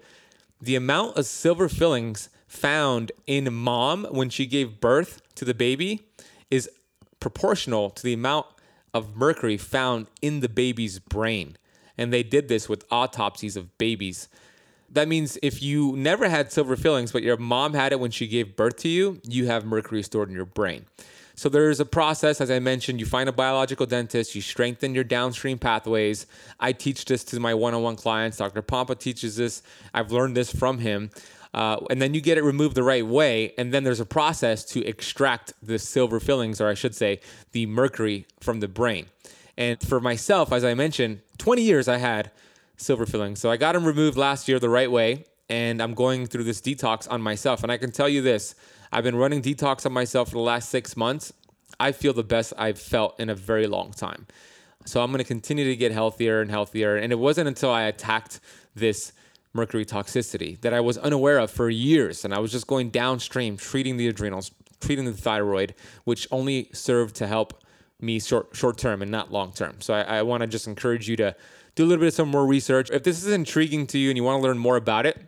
the 0.60 0.76
amount 0.76 1.16
of 1.16 1.26
silver 1.26 1.68
fillings 1.68 2.28
found 2.46 3.10
in 3.26 3.52
mom 3.52 4.04
when 4.10 4.30
she 4.30 4.46
gave 4.46 4.80
birth 4.80 5.20
to 5.34 5.44
the 5.44 5.54
baby 5.54 6.06
is 6.50 6.70
proportional 7.18 7.90
to 7.90 8.02
the 8.02 8.12
amount 8.12 8.46
of 8.94 9.16
mercury 9.16 9.56
found 9.56 10.06
in 10.20 10.40
the 10.40 10.48
baby's 10.48 10.98
brain. 10.98 11.56
And 11.96 12.12
they 12.12 12.22
did 12.22 12.48
this 12.48 12.68
with 12.68 12.84
autopsies 12.90 13.56
of 13.56 13.76
babies. 13.78 14.28
That 14.92 15.08
means 15.08 15.38
if 15.42 15.62
you 15.62 15.96
never 15.96 16.28
had 16.28 16.52
silver 16.52 16.76
fillings, 16.76 17.12
but 17.12 17.22
your 17.22 17.36
mom 17.38 17.74
had 17.74 17.92
it 17.92 18.00
when 18.00 18.10
she 18.10 18.26
gave 18.26 18.56
birth 18.56 18.76
to 18.78 18.88
you, 18.88 19.20
you 19.26 19.46
have 19.46 19.64
mercury 19.64 20.02
stored 20.02 20.28
in 20.28 20.34
your 20.34 20.44
brain. 20.44 20.84
So 21.34 21.48
there's 21.48 21.80
a 21.80 21.86
process, 21.86 22.40
as 22.40 22.50
I 22.50 22.58
mentioned, 22.58 23.00
you 23.00 23.06
find 23.06 23.28
a 23.28 23.32
biological 23.32 23.86
dentist, 23.86 24.34
you 24.34 24.42
strengthen 24.42 24.94
your 24.94 25.04
downstream 25.04 25.58
pathways. 25.58 26.26
I 26.60 26.72
teach 26.72 27.06
this 27.06 27.24
to 27.24 27.40
my 27.40 27.54
one 27.54 27.72
on 27.72 27.82
one 27.82 27.96
clients. 27.96 28.36
Dr. 28.36 28.62
Pompa 28.62 28.98
teaches 28.98 29.36
this. 29.36 29.62
I've 29.94 30.12
learned 30.12 30.36
this 30.36 30.52
from 30.52 30.78
him. 30.78 31.10
Uh, 31.54 31.78
and 31.90 32.00
then 32.00 32.14
you 32.14 32.20
get 32.20 32.38
it 32.38 32.44
removed 32.44 32.74
the 32.74 32.82
right 32.82 33.06
way. 33.06 33.54
And 33.56 33.72
then 33.72 33.82
there's 33.84 34.00
a 34.00 34.06
process 34.06 34.64
to 34.66 34.84
extract 34.84 35.54
the 35.62 35.78
silver 35.78 36.20
fillings, 36.20 36.60
or 36.60 36.68
I 36.68 36.74
should 36.74 36.94
say, 36.94 37.20
the 37.52 37.66
mercury 37.66 38.26
from 38.40 38.60
the 38.60 38.68
brain. 38.68 39.06
And 39.56 39.80
for 39.80 40.00
myself, 40.00 40.52
as 40.52 40.64
I 40.64 40.74
mentioned, 40.74 41.20
20 41.38 41.62
years 41.62 41.88
I 41.88 41.98
had 41.98 42.30
silver 42.82 43.06
fillings. 43.06 43.40
So 43.40 43.50
I 43.50 43.56
got 43.56 43.72
them 43.72 43.84
removed 43.84 44.16
last 44.16 44.48
year 44.48 44.58
the 44.58 44.68
right 44.68 44.90
way. 44.90 45.24
And 45.48 45.82
I'm 45.82 45.94
going 45.94 46.26
through 46.26 46.44
this 46.44 46.60
detox 46.60 47.10
on 47.10 47.20
myself. 47.20 47.62
And 47.62 47.70
I 47.70 47.76
can 47.76 47.90
tell 47.90 48.08
you 48.08 48.22
this 48.22 48.54
I've 48.90 49.04
been 49.04 49.16
running 49.16 49.42
detox 49.42 49.86
on 49.86 49.92
myself 49.92 50.28
for 50.28 50.34
the 50.34 50.40
last 50.40 50.68
six 50.68 50.96
months. 50.96 51.32
I 51.80 51.92
feel 51.92 52.12
the 52.12 52.22
best 52.22 52.52
I've 52.56 52.78
felt 52.78 53.18
in 53.18 53.28
a 53.28 53.34
very 53.34 53.66
long 53.66 53.92
time. 53.92 54.26
So 54.84 55.02
I'm 55.02 55.10
going 55.10 55.18
to 55.18 55.24
continue 55.24 55.64
to 55.64 55.76
get 55.76 55.92
healthier 55.92 56.40
and 56.40 56.50
healthier. 56.50 56.96
And 56.96 57.12
it 57.12 57.18
wasn't 57.18 57.48
until 57.48 57.70
I 57.70 57.82
attacked 57.82 58.40
this 58.74 59.12
mercury 59.52 59.84
toxicity 59.84 60.60
that 60.62 60.72
I 60.72 60.80
was 60.80 60.98
unaware 60.98 61.38
of 61.38 61.50
for 61.50 61.68
years. 61.68 62.24
And 62.24 62.34
I 62.34 62.38
was 62.38 62.50
just 62.50 62.66
going 62.66 62.90
downstream, 62.90 63.56
treating 63.56 63.96
the 63.96 64.08
adrenals, 64.08 64.50
treating 64.80 65.04
the 65.04 65.12
thyroid, 65.12 65.74
which 66.04 66.26
only 66.30 66.70
served 66.72 67.16
to 67.16 67.26
help 67.26 67.62
me 68.00 68.18
short 68.18 68.48
short 68.52 68.76
term 68.78 69.00
and 69.00 69.10
not 69.10 69.32
long 69.32 69.52
term. 69.52 69.80
So 69.80 69.94
I, 69.94 70.18
I 70.18 70.22
want 70.22 70.40
to 70.40 70.46
just 70.46 70.66
encourage 70.66 71.08
you 71.08 71.16
to 71.16 71.36
do 71.74 71.84
a 71.84 71.86
little 71.86 72.00
bit 72.00 72.08
of 72.08 72.14
some 72.14 72.28
more 72.28 72.46
research. 72.46 72.90
If 72.90 73.02
this 73.02 73.24
is 73.24 73.32
intriguing 73.32 73.86
to 73.88 73.98
you 73.98 74.10
and 74.10 74.16
you 74.16 74.24
want 74.24 74.42
to 74.42 74.46
learn 74.46 74.58
more 74.58 74.76
about 74.76 75.06
it, 75.06 75.18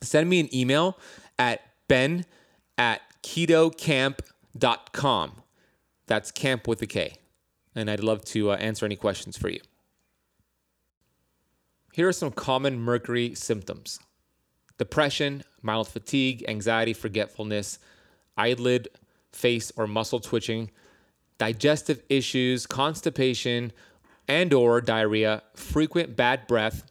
send 0.00 0.28
me 0.28 0.40
an 0.40 0.54
email 0.54 0.98
at 1.38 1.60
ben 1.88 2.26
at 2.76 3.00
ketocamp.com. 3.22 5.32
That's 6.06 6.30
camp 6.30 6.68
with 6.68 6.82
a 6.82 6.86
K. 6.86 7.16
And 7.74 7.90
I'd 7.90 8.00
love 8.00 8.24
to 8.26 8.52
uh, 8.52 8.56
answer 8.56 8.86
any 8.86 8.96
questions 8.96 9.36
for 9.36 9.48
you. 9.48 9.60
Here 11.92 12.08
are 12.08 12.12
some 12.12 12.30
common 12.30 12.78
mercury 12.78 13.34
symptoms 13.34 13.98
depression, 14.78 15.42
mild 15.62 15.88
fatigue, 15.88 16.44
anxiety, 16.46 16.92
forgetfulness, 16.92 17.78
eyelid, 18.36 18.88
face, 19.32 19.72
or 19.76 19.86
muscle 19.86 20.20
twitching, 20.20 20.70
digestive 21.38 22.02
issues, 22.08 22.66
constipation, 22.66 23.72
and 24.28 24.52
or 24.52 24.80
diarrhea, 24.80 25.42
frequent 25.54 26.16
bad 26.16 26.46
breath, 26.46 26.84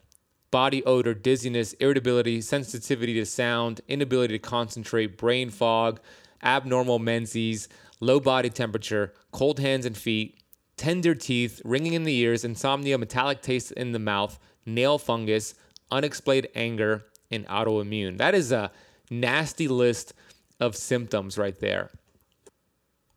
body 0.51 0.83
odor, 0.85 1.13
dizziness, 1.13 1.73
irritability, 1.73 2.41
sensitivity 2.41 3.13
to 3.15 3.25
sound, 3.25 3.81
inability 3.87 4.33
to 4.33 4.39
concentrate, 4.39 5.17
brain 5.17 5.49
fog, 5.49 5.99
abnormal 6.43 6.99
menses, 6.99 7.67
low 7.99 8.19
body 8.19 8.49
temperature, 8.49 9.13
cold 9.31 9.59
hands 9.59 9.85
and 9.85 9.97
feet, 9.97 10.41
tender 10.77 11.15
teeth, 11.15 11.61
ringing 11.65 11.93
in 11.93 12.03
the 12.03 12.15
ears, 12.15 12.45
insomnia, 12.45 12.97
metallic 12.97 13.41
taste 13.41 13.71
in 13.73 13.91
the 13.91 13.99
mouth, 13.99 14.39
nail 14.65 14.97
fungus, 14.97 15.55
unexplained 15.91 16.47
anger, 16.55 17.05
and 17.31 17.45
autoimmune. 17.47 18.17
That 18.17 18.35
is 18.35 18.51
a 18.51 18.71
nasty 19.09 19.67
list 19.67 20.13
of 20.59 20.75
symptoms 20.75 21.37
right 21.37 21.59
there. 21.59 21.89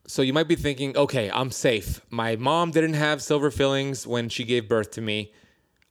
So 0.08 0.22
you 0.22 0.32
might 0.32 0.48
be 0.48 0.56
thinking, 0.56 0.96
okay, 0.96 1.30
I'm 1.30 1.50
safe. 1.50 2.00
My 2.08 2.34
mom 2.34 2.70
didn't 2.70 2.94
have 2.94 3.20
silver 3.20 3.50
fillings 3.50 4.06
when 4.06 4.30
she 4.30 4.42
gave 4.42 4.66
birth 4.66 4.90
to 4.92 5.02
me. 5.02 5.34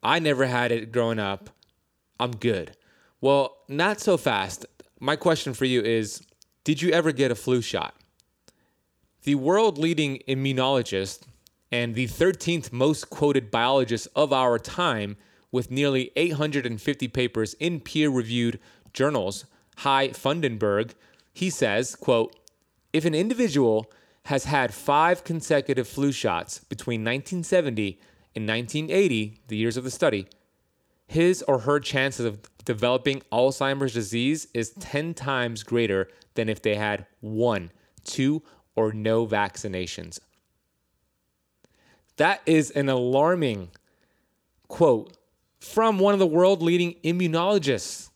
I 0.01 0.17
never 0.17 0.47
had 0.47 0.71
it 0.71 0.91
growing 0.91 1.19
up. 1.19 1.51
I'm 2.19 2.31
good. 2.31 2.75
Well, 3.21 3.57
not 3.67 3.99
so 3.99 4.17
fast. 4.17 4.65
My 4.99 5.15
question 5.15 5.53
for 5.53 5.65
you 5.65 5.83
is 5.83 6.23
Did 6.63 6.81
you 6.81 6.89
ever 6.89 7.11
get 7.11 7.29
a 7.29 7.35
flu 7.35 7.61
shot? 7.61 7.93
The 9.21 9.35
world 9.35 9.77
leading 9.77 10.23
immunologist 10.27 11.21
and 11.71 11.93
the 11.93 12.07
13th 12.07 12.71
most 12.71 13.11
quoted 13.11 13.51
biologist 13.51 14.07
of 14.15 14.33
our 14.33 14.57
time, 14.57 15.15
with 15.51 15.69
nearly 15.69 16.11
850 16.15 17.07
papers 17.09 17.53
in 17.55 17.79
peer 17.81 18.09
reviewed 18.09 18.59
journals, 18.93 19.45
Hugh 19.77 20.09
Fudenberg, 20.13 20.95
he 21.33 21.51
says, 21.51 21.95
quote, 21.95 22.35
if 22.93 23.05
an 23.05 23.13
individual 23.13 23.91
has 24.27 24.43
had 24.43 24.73
five 24.73 25.23
consecutive 25.23 25.87
flu 25.87 26.11
shots 26.11 26.59
between 26.59 26.99
1970 26.99 27.97
and 28.35 28.45
1980, 28.45 29.39
the 29.47 29.55
years 29.55 29.77
of 29.77 29.85
the 29.85 29.89
study, 29.89 30.27
his 31.07 31.41
or 31.43 31.59
her 31.59 31.79
chances 31.79 32.25
of 32.25 32.41
developing 32.65 33.21
Alzheimer's 33.31 33.93
disease 33.93 34.49
is 34.53 34.71
10 34.71 35.13
times 35.13 35.63
greater 35.63 36.09
than 36.33 36.49
if 36.49 36.61
they 36.61 36.75
had 36.75 37.05
one, 37.21 37.71
two, 38.03 38.43
or 38.75 38.91
no 38.91 39.25
vaccinations. 39.25 40.19
That 42.17 42.41
is 42.45 42.69
an 42.71 42.89
alarming 42.89 43.69
quote 44.67 45.15
from 45.61 45.99
one 45.99 46.13
of 46.13 46.19
the 46.19 46.27
world 46.27 46.61
leading 46.61 46.95
immunologists. 46.95 48.09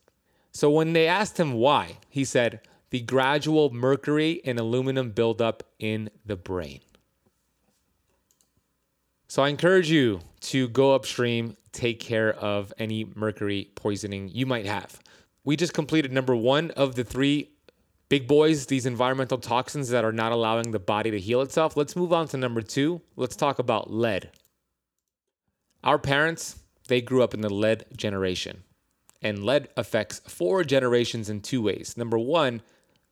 So 0.50 0.68
when 0.68 0.92
they 0.92 1.08
asked 1.08 1.40
him 1.40 1.54
why, 1.54 1.96
he 2.10 2.26
said, 2.26 2.60
the 2.92 3.00
gradual 3.00 3.70
mercury 3.70 4.42
and 4.44 4.58
aluminum 4.60 5.10
buildup 5.12 5.62
in 5.78 6.10
the 6.26 6.36
brain. 6.36 6.78
So 9.28 9.42
I 9.42 9.48
encourage 9.48 9.90
you 9.90 10.20
to 10.40 10.68
go 10.68 10.94
upstream, 10.94 11.56
take 11.72 12.00
care 12.00 12.34
of 12.34 12.70
any 12.78 13.10
mercury 13.16 13.70
poisoning 13.76 14.28
you 14.28 14.44
might 14.44 14.66
have. 14.66 15.00
We 15.42 15.56
just 15.56 15.72
completed 15.72 16.12
number 16.12 16.36
one 16.36 16.70
of 16.72 16.94
the 16.94 17.02
three 17.02 17.48
big 18.10 18.28
boys, 18.28 18.66
these 18.66 18.84
environmental 18.84 19.38
toxins 19.38 19.88
that 19.88 20.04
are 20.04 20.12
not 20.12 20.32
allowing 20.32 20.70
the 20.70 20.78
body 20.78 21.10
to 21.12 21.18
heal 21.18 21.40
itself. 21.40 21.78
Let's 21.78 21.96
move 21.96 22.12
on 22.12 22.28
to 22.28 22.36
number 22.36 22.60
two. 22.60 23.00
Let's 23.16 23.36
talk 23.36 23.58
about 23.58 23.90
lead. 23.90 24.30
Our 25.82 25.98
parents, 25.98 26.58
they 26.88 27.00
grew 27.00 27.22
up 27.22 27.32
in 27.32 27.40
the 27.40 27.48
lead 27.52 27.86
generation, 27.96 28.64
and 29.22 29.46
lead 29.46 29.70
affects 29.78 30.20
four 30.28 30.62
generations 30.62 31.30
in 31.30 31.40
two 31.40 31.62
ways. 31.62 31.96
Number 31.96 32.18
one, 32.18 32.60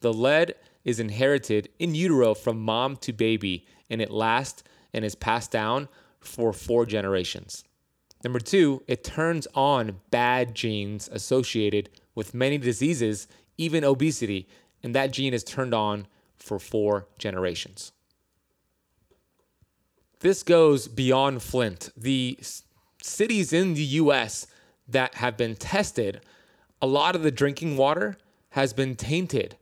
the 0.00 0.12
lead 0.12 0.54
is 0.84 1.00
inherited 1.00 1.68
in 1.78 1.94
utero 1.94 2.34
from 2.34 2.60
mom 2.60 2.96
to 2.96 3.12
baby, 3.12 3.66
and 3.88 4.00
it 4.00 4.10
lasts 4.10 4.62
and 4.92 5.04
is 5.04 5.14
passed 5.14 5.50
down 5.50 5.88
for 6.20 6.52
four 6.52 6.86
generations. 6.86 7.64
Number 8.22 8.40
two, 8.40 8.82
it 8.86 9.04
turns 9.04 9.46
on 9.54 10.00
bad 10.10 10.54
genes 10.54 11.08
associated 11.12 11.90
with 12.14 12.34
many 12.34 12.58
diseases, 12.58 13.28
even 13.56 13.84
obesity, 13.84 14.48
and 14.82 14.94
that 14.94 15.12
gene 15.12 15.34
is 15.34 15.44
turned 15.44 15.74
on 15.74 16.06
for 16.36 16.58
four 16.58 17.06
generations. 17.18 17.92
This 20.20 20.42
goes 20.42 20.86
beyond 20.86 21.42
Flint. 21.42 21.90
The 21.96 22.38
cities 23.02 23.52
in 23.54 23.72
the 23.74 23.82
US 23.82 24.46
that 24.86 25.14
have 25.16 25.36
been 25.36 25.56
tested, 25.56 26.20
a 26.82 26.86
lot 26.86 27.16
of 27.16 27.22
the 27.22 27.30
drinking 27.30 27.78
water 27.78 28.18
has 28.50 28.72
been 28.74 28.96
tainted 28.96 29.56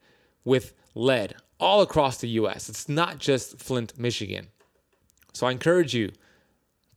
with 0.49 0.73
lead 0.95 1.37
all 1.61 1.83
across 1.83 2.17
the 2.17 2.29
US. 2.41 2.69
It's 2.69 2.89
not 2.89 3.19
just 3.19 3.59
Flint, 3.59 3.99
Michigan. 3.99 4.49
So 5.35 5.47
I 5.47 5.53
encourage 5.53 5.95
you 5.95 6.11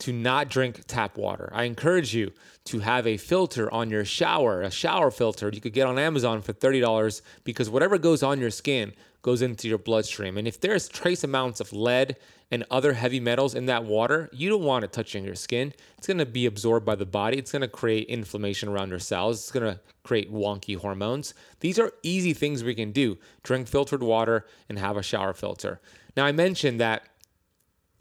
to 0.01 0.11
not 0.11 0.49
drink 0.49 0.81
tap 0.87 1.15
water. 1.15 1.51
I 1.53 1.65
encourage 1.65 2.15
you 2.15 2.33
to 2.65 2.79
have 2.79 3.05
a 3.05 3.17
filter 3.17 3.71
on 3.71 3.91
your 3.91 4.03
shower, 4.03 4.63
a 4.63 4.71
shower 4.71 5.11
filter 5.11 5.51
you 5.53 5.61
could 5.61 5.73
get 5.73 5.85
on 5.85 5.99
Amazon 5.99 6.41
for 6.41 6.53
$30 6.53 7.21
because 7.43 7.69
whatever 7.69 7.99
goes 7.99 8.23
on 8.23 8.39
your 8.39 8.49
skin 8.49 8.93
goes 9.21 9.43
into 9.43 9.67
your 9.67 9.77
bloodstream. 9.77 10.37
And 10.37 10.47
if 10.47 10.59
there's 10.59 10.89
trace 10.89 11.23
amounts 11.23 11.59
of 11.59 11.71
lead 11.71 12.17
and 12.49 12.65
other 12.71 12.93
heavy 12.93 13.19
metals 13.19 13.53
in 13.53 13.67
that 13.67 13.85
water, 13.85 14.27
you 14.33 14.49
don't 14.49 14.63
want 14.63 14.83
it 14.83 14.91
touching 14.91 15.23
your 15.23 15.35
skin. 15.35 15.71
It's 15.99 16.07
going 16.07 16.17
to 16.17 16.25
be 16.25 16.47
absorbed 16.47 16.83
by 16.85 16.95
the 16.95 17.05
body. 17.05 17.37
It's 17.37 17.51
going 17.51 17.61
to 17.61 17.67
create 17.67 18.07
inflammation 18.07 18.69
around 18.69 18.89
your 18.89 18.97
cells. 18.97 19.37
It's 19.37 19.51
going 19.51 19.71
to 19.71 19.79
create 20.03 20.33
wonky 20.33 20.75
hormones. 20.75 21.35
These 21.59 21.77
are 21.77 21.93
easy 22.01 22.33
things 22.33 22.63
we 22.63 22.73
can 22.73 22.91
do. 22.91 23.19
Drink 23.43 23.67
filtered 23.67 24.01
water 24.01 24.47
and 24.67 24.79
have 24.79 24.97
a 24.97 25.03
shower 25.03 25.33
filter. 25.33 25.79
Now, 26.17 26.25
I 26.25 26.31
mentioned 26.31 26.79
that 26.79 27.03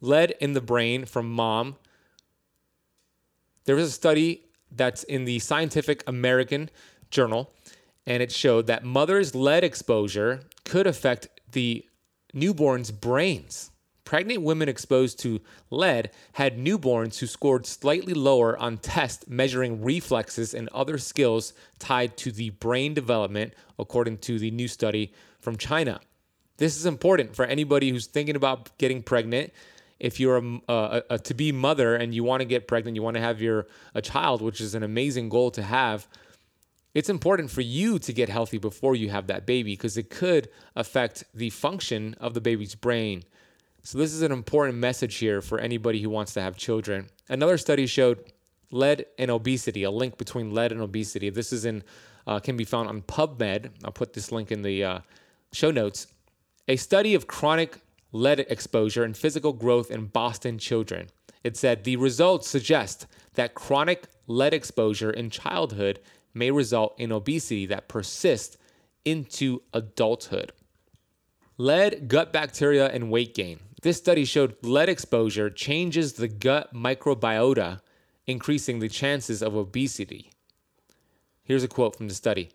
lead 0.01 0.35
in 0.41 0.55
the 0.55 0.63
brain 0.63 1.05
from 1.05 1.31
mom. 1.31 1.77
There 3.65 3.77
was 3.77 3.89
a 3.89 3.93
study 3.93 4.45
that's 4.71 5.03
in 5.05 5.25
the 5.25 5.39
Scientific 5.39 6.03
American 6.07 6.71
Journal, 7.11 7.53
and 8.07 8.23
it 8.23 8.33
showed 8.33 8.67
that 8.67 8.85
mother's 8.85 9.35
lead 9.35 9.65
exposure 9.65 10.43
could 10.65 10.87
affect 10.87 11.29
the 11.53 11.85
newborn's 12.33 12.91
brains. 12.91 13.71
Pregnant 14.05 14.43
women 14.43 14.69
exposed 14.69 15.21
to 15.21 15.41
lead 15.71 16.11
had 16.33 16.59
newborns 16.59 17.19
who 17.19 17.27
scored 17.27 17.67
slightly 17.67 18.15
lower 18.15 18.59
on 18.59 18.79
tests 18.79 19.29
measuring 19.29 19.85
reflexes 19.85 20.53
and 20.53 20.69
other 20.71 20.99
skills 20.99 21.53
tied 21.79 22.17
to 22.17 22.33
the 22.33 22.51
brain 22.51 22.93
development, 22.93 23.55
according 23.79 24.19
to 24.19 24.39
the 24.39 24.51
new 24.51 24.67
study 24.67 25.13
from 25.39 25.57
China. 25.57 26.01
This 26.57 26.77
is 26.77 26.87
important 26.87 27.37
for 27.37 27.45
anybody 27.45 27.91
who's 27.91 28.07
thinking 28.07 28.37
about 28.37 28.77
getting 28.79 29.03
pregnant. 29.03 29.53
If 30.01 30.19
you're 30.19 30.39
a, 30.39 30.61
a, 30.69 31.03
a 31.11 31.19
to 31.19 31.35
be 31.35 31.53
mother 31.53 31.95
and 31.95 32.15
you 32.15 32.25
want 32.25 32.41
to 32.41 32.47
get 32.47 32.67
pregnant, 32.67 32.97
you 32.97 33.03
want 33.03 33.17
to 33.17 33.21
have 33.21 33.41
your 33.41 33.67
a 33.95 34.03
child, 34.03 34.43
which 34.43 34.61
is 34.61 34.75
an 34.75 34.83
amazing 34.83 35.29
goal 35.29 35.51
to 35.53 35.63
have 35.63 36.09
it's 36.95 37.09
important 37.09 37.51
for 37.51 37.61
you 37.61 37.99
to 38.01 38.13
get 38.13 38.29
healthy 38.29 38.59
before 38.59 38.97
you 38.97 39.11
have 39.11 39.29
that 39.29 39.47
baby 39.47 39.73
because 39.73 39.97
it 39.97 40.11
could 40.11 40.49
affect 40.75 41.25
the 41.35 41.51
function 41.51 42.15
of 42.19 42.35
the 42.35 42.41
baby's 42.41 42.75
brain. 42.75 43.23
So, 43.83 43.97
this 43.97 44.13
is 44.13 44.23
an 44.23 44.33
important 44.33 44.79
message 44.79 45.17
here 45.17 45.41
for 45.41 45.59
anybody 45.59 46.03
who 46.03 46.11
wants 46.11 46.35
to 46.35 46.43
have 46.43 46.57
children. 46.57 47.09
Another 47.29 47.57
study 47.59 47.87
showed 47.87 48.33
lead 48.71 49.07
and 49.19 49.31
obesity, 49.31 49.85
a 49.85 49.91
link 49.91 50.19
between 50.19 50.53
lead 50.53 50.73
and 50.73 50.81
obesity. 50.81 51.31
This 51.31 51.53
is 51.53 51.65
in 51.65 51.83
uh, 52.27 52.41
can 52.41 52.57
be 52.57 52.65
found 52.65 52.89
on 52.89 53.03
PubMed. 53.03 53.71
I'll 53.85 53.93
put 53.93 54.13
this 54.13 54.31
link 54.31 54.53
in 54.53 54.63
the 54.63 54.85
uh, 54.85 54.99
show 55.53 55.71
notes. 55.71 56.09
A 56.69 56.77
study 56.77 57.15
of 57.15 57.27
chronic 57.27 57.79
lead 58.13 58.41
exposure 58.41 59.05
and 59.05 59.17
physical 59.17 59.53
growth 59.53 59.91
in 59.91 60.07
Boston 60.07 60.59
children. 60.59 61.09
It 61.43 61.57
said 61.57 61.85
the 61.85 61.97
results 61.97 62.49
suggest 62.49 63.07
that 63.35 63.55
chronic 63.55 64.09
lead 64.27 64.53
exposure 64.55 65.11
in 65.11 65.31
childhood 65.31 66.01
may 66.35 66.51
result 66.51 66.95
in 66.99 67.13
obesity 67.13 67.67
that 67.67 67.89
persists 67.89 68.57
into 69.05 69.63
adulthood. 69.73 70.53
Lead, 71.57 72.09
gut 72.09 72.33
bacteria, 72.33 72.89
and 72.89 73.11
weight 73.11 73.35
gain. 73.35 73.61
This 73.83 73.97
study 73.97 74.25
showed 74.25 74.57
lead 74.63 74.89
exposure 74.89 75.51
changes 75.51 76.15
the 76.15 76.29
gut 76.29 76.75
microbiota, 76.75 77.81
increasing 78.27 78.79
the 78.79 78.89
chances 78.89 79.43
of 79.43 79.57
obesity. 79.57 80.31
Here's 81.43 81.65
a 81.65 81.69
quote 81.69 81.97
from 81.97 82.09
the 82.09 82.15
study 82.15 82.51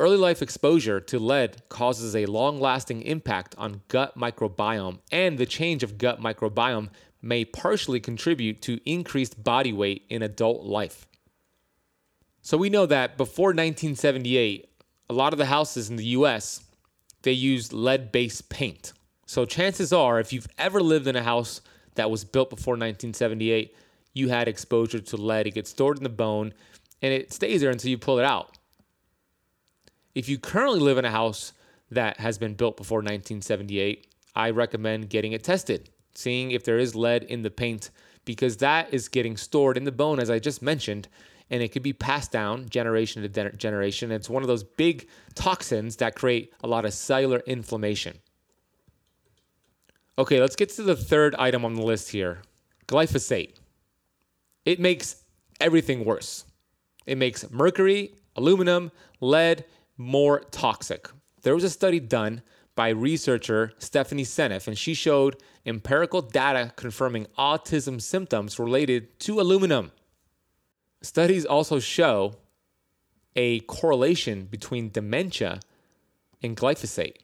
Early 0.00 0.16
life 0.16 0.42
exposure 0.42 1.00
to 1.00 1.18
lead 1.18 1.68
causes 1.68 2.14
a 2.14 2.26
long 2.26 2.60
lasting 2.60 3.02
impact 3.02 3.56
on 3.58 3.82
gut 3.88 4.16
microbiome, 4.16 5.00
and 5.10 5.36
the 5.36 5.46
change 5.46 5.82
of 5.82 5.98
gut 5.98 6.20
microbiome 6.20 6.90
may 7.20 7.44
partially 7.44 7.98
contribute 7.98 8.62
to 8.62 8.78
increased 8.88 9.42
body 9.42 9.72
weight 9.72 10.04
in 10.08 10.22
adult 10.22 10.62
life. 10.62 11.08
So 12.42 12.56
we 12.56 12.70
know 12.70 12.86
that 12.86 13.16
before 13.16 13.48
1978, 13.48 14.70
a 15.10 15.12
lot 15.12 15.32
of 15.32 15.38
the 15.38 15.46
houses 15.46 15.90
in 15.90 15.96
the 15.96 16.04
US, 16.04 16.62
they 17.22 17.32
used 17.32 17.72
lead-based 17.72 18.48
paint. 18.48 18.92
So 19.26 19.44
chances 19.44 19.92
are 19.92 20.20
if 20.20 20.32
you've 20.32 20.48
ever 20.58 20.80
lived 20.80 21.08
in 21.08 21.16
a 21.16 21.24
house 21.24 21.60
that 21.96 22.10
was 22.10 22.24
built 22.24 22.50
before 22.50 22.74
1978, 22.74 23.74
you 24.14 24.28
had 24.28 24.46
exposure 24.46 25.00
to 25.00 25.16
lead. 25.16 25.48
It 25.48 25.54
gets 25.54 25.70
stored 25.70 25.98
in 25.98 26.04
the 26.04 26.08
bone 26.08 26.54
and 27.02 27.12
it 27.12 27.32
stays 27.32 27.60
there 27.60 27.70
until 27.70 27.90
you 27.90 27.98
pull 27.98 28.20
it 28.20 28.24
out. 28.24 28.57
If 30.18 30.28
you 30.28 30.36
currently 30.36 30.80
live 30.80 30.98
in 30.98 31.04
a 31.04 31.12
house 31.12 31.52
that 31.92 32.18
has 32.18 32.38
been 32.38 32.54
built 32.54 32.76
before 32.76 32.98
1978, 32.98 34.08
I 34.34 34.50
recommend 34.50 35.10
getting 35.10 35.30
it 35.30 35.44
tested, 35.44 35.90
seeing 36.12 36.50
if 36.50 36.64
there 36.64 36.76
is 36.76 36.96
lead 36.96 37.22
in 37.22 37.42
the 37.42 37.52
paint, 37.52 37.90
because 38.24 38.56
that 38.56 38.92
is 38.92 39.06
getting 39.06 39.36
stored 39.36 39.76
in 39.76 39.84
the 39.84 39.92
bone, 39.92 40.18
as 40.18 40.28
I 40.28 40.40
just 40.40 40.60
mentioned, 40.60 41.06
and 41.50 41.62
it 41.62 41.68
could 41.68 41.84
be 41.84 41.92
passed 41.92 42.32
down 42.32 42.68
generation 42.68 43.22
to 43.22 43.28
de- 43.28 43.52
generation. 43.52 44.10
It's 44.10 44.28
one 44.28 44.42
of 44.42 44.48
those 44.48 44.64
big 44.64 45.06
toxins 45.36 45.94
that 45.98 46.16
create 46.16 46.52
a 46.64 46.66
lot 46.66 46.84
of 46.84 46.92
cellular 46.94 47.40
inflammation. 47.46 48.18
Okay, 50.18 50.40
let's 50.40 50.56
get 50.56 50.70
to 50.70 50.82
the 50.82 50.96
third 50.96 51.36
item 51.36 51.64
on 51.64 51.74
the 51.74 51.82
list 51.82 52.10
here 52.10 52.42
glyphosate. 52.88 53.54
It 54.64 54.80
makes 54.80 55.22
everything 55.60 56.04
worse. 56.04 56.44
It 57.06 57.18
makes 57.18 57.48
mercury, 57.52 58.16
aluminum, 58.34 58.90
lead 59.20 59.64
more 59.98 60.40
toxic. 60.50 61.08
There 61.42 61.54
was 61.54 61.64
a 61.64 61.70
study 61.70 62.00
done 62.00 62.42
by 62.74 62.90
researcher 62.90 63.72
Stephanie 63.78 64.24
Seneff, 64.24 64.68
and 64.68 64.78
she 64.78 64.94
showed 64.94 65.36
empirical 65.66 66.22
data 66.22 66.72
confirming 66.76 67.26
autism 67.36 68.00
symptoms 68.00 68.58
related 68.58 69.18
to 69.20 69.40
aluminum. 69.40 69.90
Studies 71.02 71.44
also 71.44 71.80
show 71.80 72.36
a 73.36 73.60
correlation 73.60 74.44
between 74.44 74.90
dementia 74.90 75.60
and 76.42 76.56
glyphosate. 76.56 77.16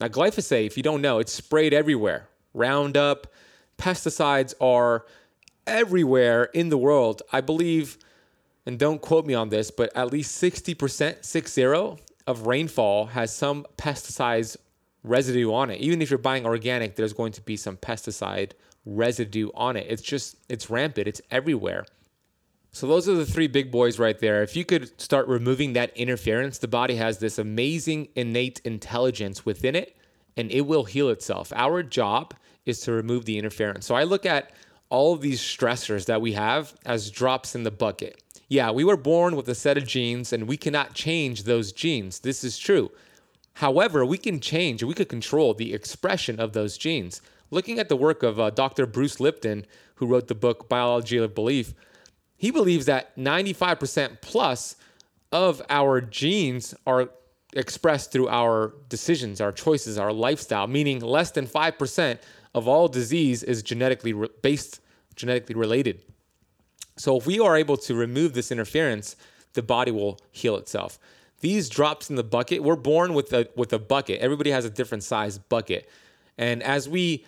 Now, 0.00 0.08
glyphosate, 0.08 0.66
if 0.66 0.76
you 0.76 0.82
don't 0.82 1.02
know, 1.02 1.18
it's 1.18 1.32
sprayed 1.32 1.74
everywhere. 1.74 2.28
Roundup, 2.54 3.26
pesticides 3.78 4.54
are 4.60 5.04
everywhere 5.66 6.44
in 6.44 6.68
the 6.68 6.78
world. 6.78 7.22
I 7.32 7.40
believe, 7.40 7.98
and 8.68 8.78
don't 8.78 9.00
quote 9.00 9.24
me 9.24 9.32
on 9.32 9.48
this, 9.48 9.70
but 9.70 9.90
at 9.96 10.12
least 10.12 10.42
60%, 10.42 11.24
60 11.24 11.64
of 12.26 12.46
rainfall 12.46 13.06
has 13.06 13.34
some 13.34 13.64
pesticides 13.78 14.58
residue 15.02 15.50
on 15.50 15.70
it. 15.70 15.80
Even 15.80 16.02
if 16.02 16.10
you're 16.10 16.18
buying 16.18 16.44
organic, 16.44 16.94
there's 16.94 17.14
going 17.14 17.32
to 17.32 17.40
be 17.40 17.56
some 17.56 17.78
pesticide 17.78 18.52
residue 18.84 19.48
on 19.54 19.78
it. 19.78 19.86
It's 19.88 20.02
just, 20.02 20.36
it's 20.50 20.68
rampant, 20.68 21.08
it's 21.08 21.22
everywhere. 21.30 21.86
So 22.70 22.86
those 22.86 23.08
are 23.08 23.14
the 23.14 23.24
three 23.24 23.46
big 23.46 23.70
boys 23.70 23.98
right 23.98 24.18
there. 24.18 24.42
If 24.42 24.54
you 24.54 24.66
could 24.66 25.00
start 25.00 25.26
removing 25.28 25.72
that 25.72 25.96
interference, 25.96 26.58
the 26.58 26.68
body 26.68 26.96
has 26.96 27.16
this 27.16 27.38
amazing 27.38 28.08
innate 28.16 28.60
intelligence 28.66 29.46
within 29.46 29.76
it 29.76 29.96
and 30.36 30.50
it 30.52 30.66
will 30.66 30.84
heal 30.84 31.08
itself. 31.08 31.54
Our 31.56 31.82
job 31.82 32.34
is 32.66 32.80
to 32.80 32.92
remove 32.92 33.24
the 33.24 33.38
interference. 33.38 33.86
So 33.86 33.94
I 33.94 34.02
look 34.02 34.26
at 34.26 34.52
all 34.90 35.12
of 35.12 35.20
these 35.20 35.40
stressors 35.40 36.06
that 36.06 36.20
we 36.20 36.32
have 36.32 36.74
as 36.84 37.10
drops 37.10 37.54
in 37.54 37.62
the 37.62 37.70
bucket. 37.70 38.22
Yeah, 38.48 38.70
we 38.70 38.82
were 38.82 38.96
born 38.96 39.36
with 39.36 39.48
a 39.48 39.54
set 39.54 39.76
of 39.76 39.86
genes 39.86 40.32
and 40.32 40.48
we 40.48 40.56
cannot 40.56 40.94
change 40.94 41.42
those 41.42 41.70
genes. 41.70 42.20
This 42.20 42.42
is 42.42 42.58
true. 42.58 42.90
However, 43.54 44.06
we 44.06 44.16
can 44.16 44.40
change, 44.40 44.82
we 44.82 44.94
could 44.94 45.08
control 45.08 45.52
the 45.52 45.74
expression 45.74 46.40
of 46.40 46.54
those 46.54 46.78
genes. 46.78 47.20
Looking 47.50 47.78
at 47.78 47.88
the 47.88 47.96
work 47.96 48.22
of 48.22 48.40
uh, 48.40 48.50
Dr. 48.50 48.86
Bruce 48.86 49.20
Lipton, 49.20 49.66
who 49.96 50.06
wrote 50.06 50.28
the 50.28 50.34
book 50.34 50.68
Biology 50.68 51.18
of 51.18 51.34
Belief, 51.34 51.74
he 52.36 52.50
believes 52.50 52.86
that 52.86 53.16
95% 53.16 54.20
plus 54.20 54.76
of 55.32 55.60
our 55.68 56.00
genes 56.00 56.74
are 56.86 57.10
expressed 57.54 58.12
through 58.12 58.28
our 58.28 58.74
decisions, 58.88 59.40
our 59.40 59.52
choices, 59.52 59.98
our 59.98 60.12
lifestyle, 60.12 60.66
meaning 60.66 61.00
less 61.00 61.32
than 61.32 61.46
5% 61.46 62.18
of 62.54 62.68
all 62.68 62.88
disease 62.88 63.42
is 63.42 63.62
genetically 63.62 64.12
re- 64.12 64.28
based, 64.42 64.80
genetically 65.16 65.54
related. 65.54 66.02
So 66.98 67.16
if 67.16 67.26
we 67.26 67.40
are 67.40 67.56
able 67.56 67.76
to 67.78 67.94
remove 67.94 68.34
this 68.34 68.52
interference, 68.52 69.16
the 69.54 69.62
body 69.62 69.90
will 69.90 70.20
heal 70.30 70.56
itself. 70.56 70.98
These 71.40 71.68
drops 71.68 72.10
in 72.10 72.16
the 72.16 72.24
bucket, 72.24 72.62
we're 72.62 72.76
born 72.76 73.14
with 73.14 73.32
a 73.32 73.48
with 73.54 73.72
a 73.72 73.78
bucket. 73.78 74.20
Everybody 74.20 74.50
has 74.50 74.64
a 74.64 74.70
different 74.70 75.04
size 75.04 75.38
bucket. 75.38 75.88
And 76.36 76.62
as 76.62 76.88
we 76.88 77.24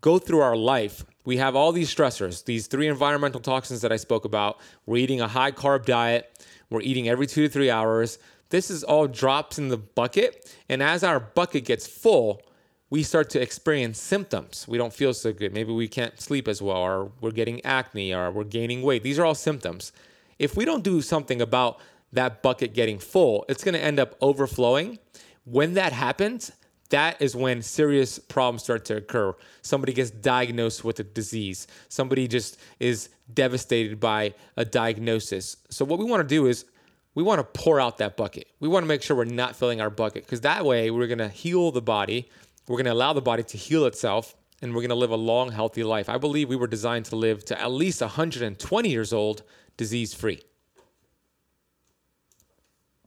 go 0.00 0.18
through 0.18 0.40
our 0.40 0.56
life, 0.56 1.04
we 1.24 1.38
have 1.38 1.56
all 1.56 1.72
these 1.72 1.94
stressors, 1.94 2.44
these 2.44 2.66
three 2.66 2.88
environmental 2.88 3.40
toxins 3.40 3.80
that 3.80 3.92
I 3.92 3.96
spoke 3.96 4.24
about. 4.24 4.58
We're 4.86 4.98
eating 4.98 5.20
a 5.20 5.28
high 5.28 5.52
carb 5.52 5.86
diet, 5.86 6.46
we're 6.70 6.82
eating 6.82 7.08
every 7.08 7.26
two 7.26 7.42
to 7.42 7.48
three 7.48 7.70
hours. 7.70 8.18
This 8.50 8.70
is 8.70 8.84
all 8.84 9.06
drops 9.06 9.58
in 9.58 9.68
the 9.68 9.76
bucket. 9.76 10.54
And 10.68 10.82
as 10.82 11.04
our 11.04 11.20
bucket 11.20 11.64
gets 11.64 11.86
full, 11.86 12.42
we 12.90 13.02
start 13.02 13.28
to 13.30 13.40
experience 13.40 14.00
symptoms. 14.00 14.66
We 14.66 14.78
don't 14.78 14.92
feel 14.92 15.12
so 15.12 15.32
good. 15.32 15.52
Maybe 15.52 15.72
we 15.72 15.88
can't 15.88 16.20
sleep 16.20 16.48
as 16.48 16.62
well, 16.62 16.76
or 16.76 17.12
we're 17.20 17.32
getting 17.32 17.64
acne, 17.64 18.14
or 18.14 18.30
we're 18.30 18.44
gaining 18.44 18.82
weight. 18.82 19.02
These 19.02 19.18
are 19.18 19.24
all 19.24 19.34
symptoms. 19.34 19.92
If 20.38 20.56
we 20.56 20.64
don't 20.64 20.82
do 20.82 21.02
something 21.02 21.42
about 21.42 21.80
that 22.12 22.42
bucket 22.42 22.72
getting 22.72 22.98
full, 22.98 23.44
it's 23.48 23.62
going 23.62 23.74
to 23.74 23.82
end 23.82 24.00
up 24.00 24.16
overflowing. 24.20 24.98
When 25.44 25.74
that 25.74 25.92
happens, 25.92 26.52
that 26.90 27.20
is 27.20 27.36
when 27.36 27.60
serious 27.60 28.18
problems 28.18 28.62
start 28.62 28.86
to 28.86 28.96
occur. 28.96 29.34
Somebody 29.60 29.92
gets 29.92 30.10
diagnosed 30.10 30.84
with 30.84 31.00
a 31.00 31.04
disease. 31.04 31.66
Somebody 31.88 32.26
just 32.26 32.58
is 32.80 33.10
devastated 33.32 34.00
by 34.00 34.34
a 34.56 34.64
diagnosis. 34.64 35.58
So, 35.68 35.84
what 35.84 35.98
we 35.98 36.06
want 36.06 36.26
to 36.26 36.34
do 36.34 36.46
is 36.46 36.64
we 37.14 37.22
want 37.22 37.40
to 37.40 37.44
pour 37.44 37.80
out 37.80 37.98
that 37.98 38.16
bucket. 38.16 38.48
We 38.60 38.68
want 38.68 38.84
to 38.84 38.88
make 38.88 39.02
sure 39.02 39.16
we're 39.16 39.24
not 39.24 39.56
filling 39.56 39.80
our 39.80 39.90
bucket 39.90 40.24
because 40.24 40.40
that 40.42 40.64
way 40.64 40.90
we're 40.90 41.08
going 41.08 41.18
to 41.18 41.28
heal 41.28 41.70
the 41.70 41.82
body. 41.82 42.30
We're 42.68 42.76
going 42.76 42.84
to 42.86 42.92
allow 42.92 43.12
the 43.14 43.22
body 43.22 43.42
to 43.42 43.56
heal 43.56 43.86
itself 43.86 44.36
and 44.60 44.74
we're 44.74 44.82
going 44.82 44.90
to 44.90 44.96
live 44.96 45.10
a 45.10 45.16
long, 45.16 45.52
healthy 45.52 45.84
life. 45.84 46.08
I 46.08 46.18
believe 46.18 46.48
we 46.48 46.56
were 46.56 46.66
designed 46.66 47.06
to 47.06 47.16
live 47.16 47.44
to 47.46 47.60
at 47.60 47.70
least 47.70 48.00
120 48.00 48.88
years 48.88 49.12
old, 49.12 49.42
disease 49.76 50.12
free. 50.12 50.42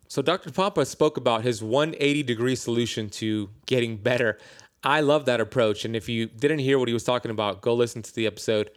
So, 0.08 0.21
Dr. 0.21 0.50
Pompa 0.50 0.86
spoke 0.86 1.15
about 1.15 1.43
his 1.43 1.63
180 1.63 2.24
degree 2.24 2.56
solution 2.56 3.10
to 3.12 3.50
getting 3.65 3.97
better. 3.97 4.39
I 4.84 5.02
love 5.02 5.26
that 5.26 5.39
approach. 5.39 5.86
And 5.86 5.95
if 5.95 6.10
you 6.10 6.26
didn't 6.26 6.60
hear 6.60 6.80
what 6.80 6.88
he 6.88 6.93
was 6.93 7.04
talking 7.04 7.32
about, 7.32 7.62
go 7.62 7.74
listen 7.74 8.02
to 8.02 8.13
the 8.13 8.26
episode. 8.26 8.71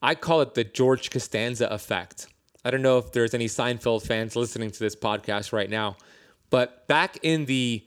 I 0.00 0.14
call 0.14 0.40
it 0.40 0.54
the 0.54 0.64
George 0.64 1.10
Costanza 1.10 1.66
effect. 1.66 2.28
I 2.64 2.70
don't 2.70 2.82
know 2.82 2.98
if 2.98 3.12
there's 3.12 3.34
any 3.34 3.46
Seinfeld 3.46 4.06
fans 4.06 4.36
listening 4.36 4.70
to 4.70 4.78
this 4.78 4.94
podcast 4.94 5.52
right 5.52 5.68
now, 5.68 5.96
but 6.50 6.86
back 6.88 7.18
in 7.22 7.46
the 7.46 7.86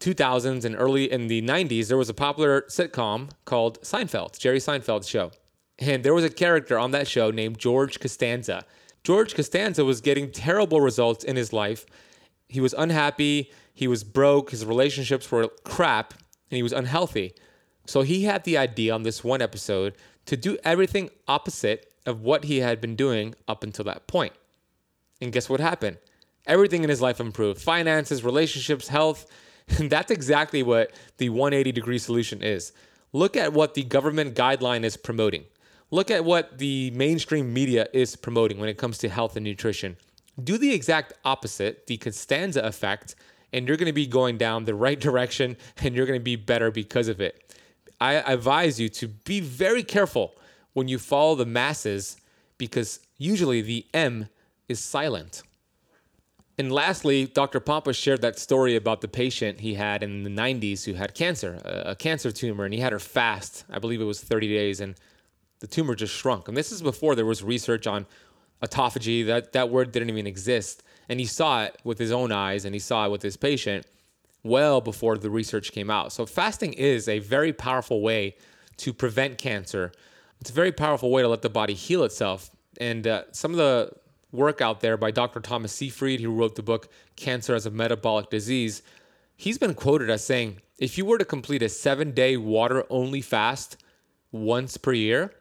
2000s 0.00 0.64
and 0.64 0.74
early 0.76 1.10
in 1.10 1.28
the 1.28 1.42
90s, 1.42 1.88
there 1.88 1.96
was 1.96 2.08
a 2.08 2.14
popular 2.14 2.62
sitcom 2.62 3.30
called 3.44 3.80
Seinfeld, 3.82 4.38
Jerry 4.38 4.58
Seinfeld's 4.58 5.08
show. 5.08 5.30
And 5.78 6.02
there 6.02 6.14
was 6.14 6.24
a 6.24 6.30
character 6.30 6.78
on 6.78 6.90
that 6.90 7.06
show 7.06 7.30
named 7.30 7.58
George 7.58 8.00
Costanza. 8.00 8.64
George 9.04 9.34
Costanza 9.34 9.84
was 9.84 10.00
getting 10.00 10.30
terrible 10.30 10.80
results 10.80 11.24
in 11.24 11.36
his 11.36 11.52
life. 11.52 11.86
He 12.48 12.60
was 12.60 12.74
unhappy, 12.76 13.50
he 13.72 13.88
was 13.88 14.04
broke, 14.04 14.50
his 14.50 14.66
relationships 14.66 15.30
were 15.30 15.48
crap, 15.64 16.14
and 16.50 16.56
he 16.56 16.62
was 16.62 16.72
unhealthy. 16.72 17.34
So 17.86 18.02
he 18.02 18.24
had 18.24 18.44
the 18.44 18.58
idea 18.58 18.94
on 18.94 19.04
this 19.04 19.24
one 19.24 19.40
episode 19.40 19.94
to 20.26 20.36
do 20.36 20.58
everything 20.64 21.10
opposite 21.26 21.92
of 22.06 22.22
what 22.22 22.44
he 22.44 22.58
had 22.58 22.80
been 22.80 22.96
doing 22.96 23.34
up 23.48 23.62
until 23.64 23.84
that 23.86 24.06
point. 24.06 24.32
And 25.20 25.32
guess 25.32 25.48
what 25.48 25.60
happened? 25.60 25.98
Everything 26.46 26.82
in 26.82 26.90
his 26.90 27.00
life 27.00 27.20
improved 27.20 27.60
finances, 27.60 28.24
relationships, 28.24 28.88
health. 28.88 29.26
And 29.78 29.90
that's 29.90 30.10
exactly 30.10 30.62
what 30.62 30.92
the 31.18 31.28
180 31.28 31.72
degree 31.72 31.98
solution 31.98 32.42
is. 32.42 32.72
Look 33.12 33.36
at 33.36 33.52
what 33.52 33.74
the 33.74 33.82
government 33.82 34.34
guideline 34.34 34.84
is 34.84 34.96
promoting. 34.96 35.44
Look 35.90 36.10
at 36.10 36.24
what 36.24 36.58
the 36.58 36.92
mainstream 36.92 37.52
media 37.52 37.88
is 37.92 38.14
promoting 38.14 38.58
when 38.58 38.68
it 38.68 38.78
comes 38.78 38.98
to 38.98 39.08
health 39.08 39.36
and 39.36 39.44
nutrition. 39.44 39.96
Do 40.42 40.56
the 40.56 40.72
exact 40.72 41.14
opposite, 41.24 41.88
the 41.88 41.96
Costanza 41.96 42.60
effect, 42.62 43.16
and 43.52 43.66
you're 43.66 43.76
going 43.76 43.86
to 43.86 43.92
be 43.92 44.06
going 44.06 44.38
down 44.38 44.64
the 44.64 44.74
right 44.74 45.00
direction 45.08 45.56
and 45.78 45.94
you're 45.94 46.06
going 46.06 46.20
to 46.20 46.24
be 46.24 46.36
better 46.36 46.70
because 46.70 47.08
of 47.08 47.20
it. 47.20 47.54
I 48.00 48.14
advise 48.14 48.80
you 48.80 48.88
to 48.90 49.08
be 49.08 49.40
very 49.40 49.82
careful 49.82 50.34
when 50.72 50.88
you 50.88 50.98
follow 50.98 51.34
the 51.34 51.44
masses 51.44 52.16
because 52.56 53.00
usually 53.18 53.60
the 53.60 53.84
M 53.92 54.28
is 54.68 54.78
silent. 54.78 55.42
And 56.60 56.70
lastly, 56.70 57.24
Dr. 57.24 57.58
Pompa 57.58 57.94
shared 57.94 58.20
that 58.20 58.38
story 58.38 58.76
about 58.76 59.00
the 59.00 59.08
patient 59.08 59.60
he 59.60 59.72
had 59.72 60.02
in 60.02 60.24
the 60.24 60.28
90s 60.28 60.84
who 60.84 60.92
had 60.92 61.14
cancer, 61.14 61.58
a, 61.64 61.96
cancer 61.96 62.30
tumor, 62.30 62.66
and 62.66 62.74
he 62.74 62.80
had 62.80 62.92
her 62.92 62.98
fast. 62.98 63.64
I 63.70 63.78
believe 63.78 64.02
it 64.02 64.04
was 64.04 64.22
30 64.22 64.48
days, 64.48 64.80
and 64.80 64.94
the 65.60 65.66
tumor 65.66 65.94
just 65.94 66.12
shrunk. 66.14 66.48
And 66.48 66.56
this 66.56 66.70
is 66.70 66.82
before 66.82 67.14
there 67.14 67.24
was 67.24 67.42
research 67.42 67.86
on 67.86 68.04
autophagy. 68.62 69.24
That, 69.24 69.54
that 69.54 69.70
word 69.70 69.90
didn't 69.90 70.10
even 70.10 70.26
exist. 70.26 70.82
And 71.08 71.18
he 71.18 71.24
saw 71.24 71.64
it 71.64 71.78
with 71.82 71.98
his 71.98 72.12
own 72.12 72.30
eyes, 72.30 72.66
and 72.66 72.74
he 72.74 72.78
saw 72.78 73.06
it 73.06 73.10
with 73.10 73.22
his 73.22 73.38
patient 73.38 73.86
well 74.42 74.82
before 74.82 75.16
the 75.16 75.30
research 75.30 75.72
came 75.72 75.88
out. 75.88 76.12
So, 76.12 76.26
fasting 76.26 76.74
is 76.74 77.08
a 77.08 77.20
very 77.20 77.54
powerful 77.54 78.02
way 78.02 78.36
to 78.76 78.92
prevent 78.92 79.38
cancer 79.38 79.92
it's 80.40 80.50
a 80.50 80.54
very 80.54 80.72
powerful 80.72 81.10
way 81.10 81.22
to 81.22 81.28
let 81.28 81.42
the 81.42 81.50
body 81.50 81.74
heal 81.74 82.02
itself. 82.02 82.50
And 82.80 83.06
uh, 83.06 83.24
some 83.32 83.50
of 83.50 83.58
the 83.58 83.92
work 84.32 84.60
out 84.60 84.80
there 84.80 84.96
by 84.96 85.10
Dr. 85.10 85.40
Thomas 85.40 85.72
Seyfried, 85.72 86.20
who 86.20 86.32
wrote 86.32 86.54
the 86.54 86.62
book 86.62 86.88
Cancer 87.16 87.54
as 87.54 87.66
a 87.66 87.70
Metabolic 87.70 88.30
Disease, 88.30 88.82
he's 89.36 89.58
been 89.58 89.74
quoted 89.74 90.10
as 90.10 90.24
saying, 90.24 90.58
if 90.78 90.96
you 90.96 91.04
were 91.04 91.18
to 91.18 91.24
complete 91.24 91.62
a 91.62 91.68
seven 91.68 92.12
day 92.12 92.36
water 92.36 92.84
only 92.88 93.20
fast 93.20 93.76
once 94.32 94.76
per 94.76 94.92
year, 94.92 95.32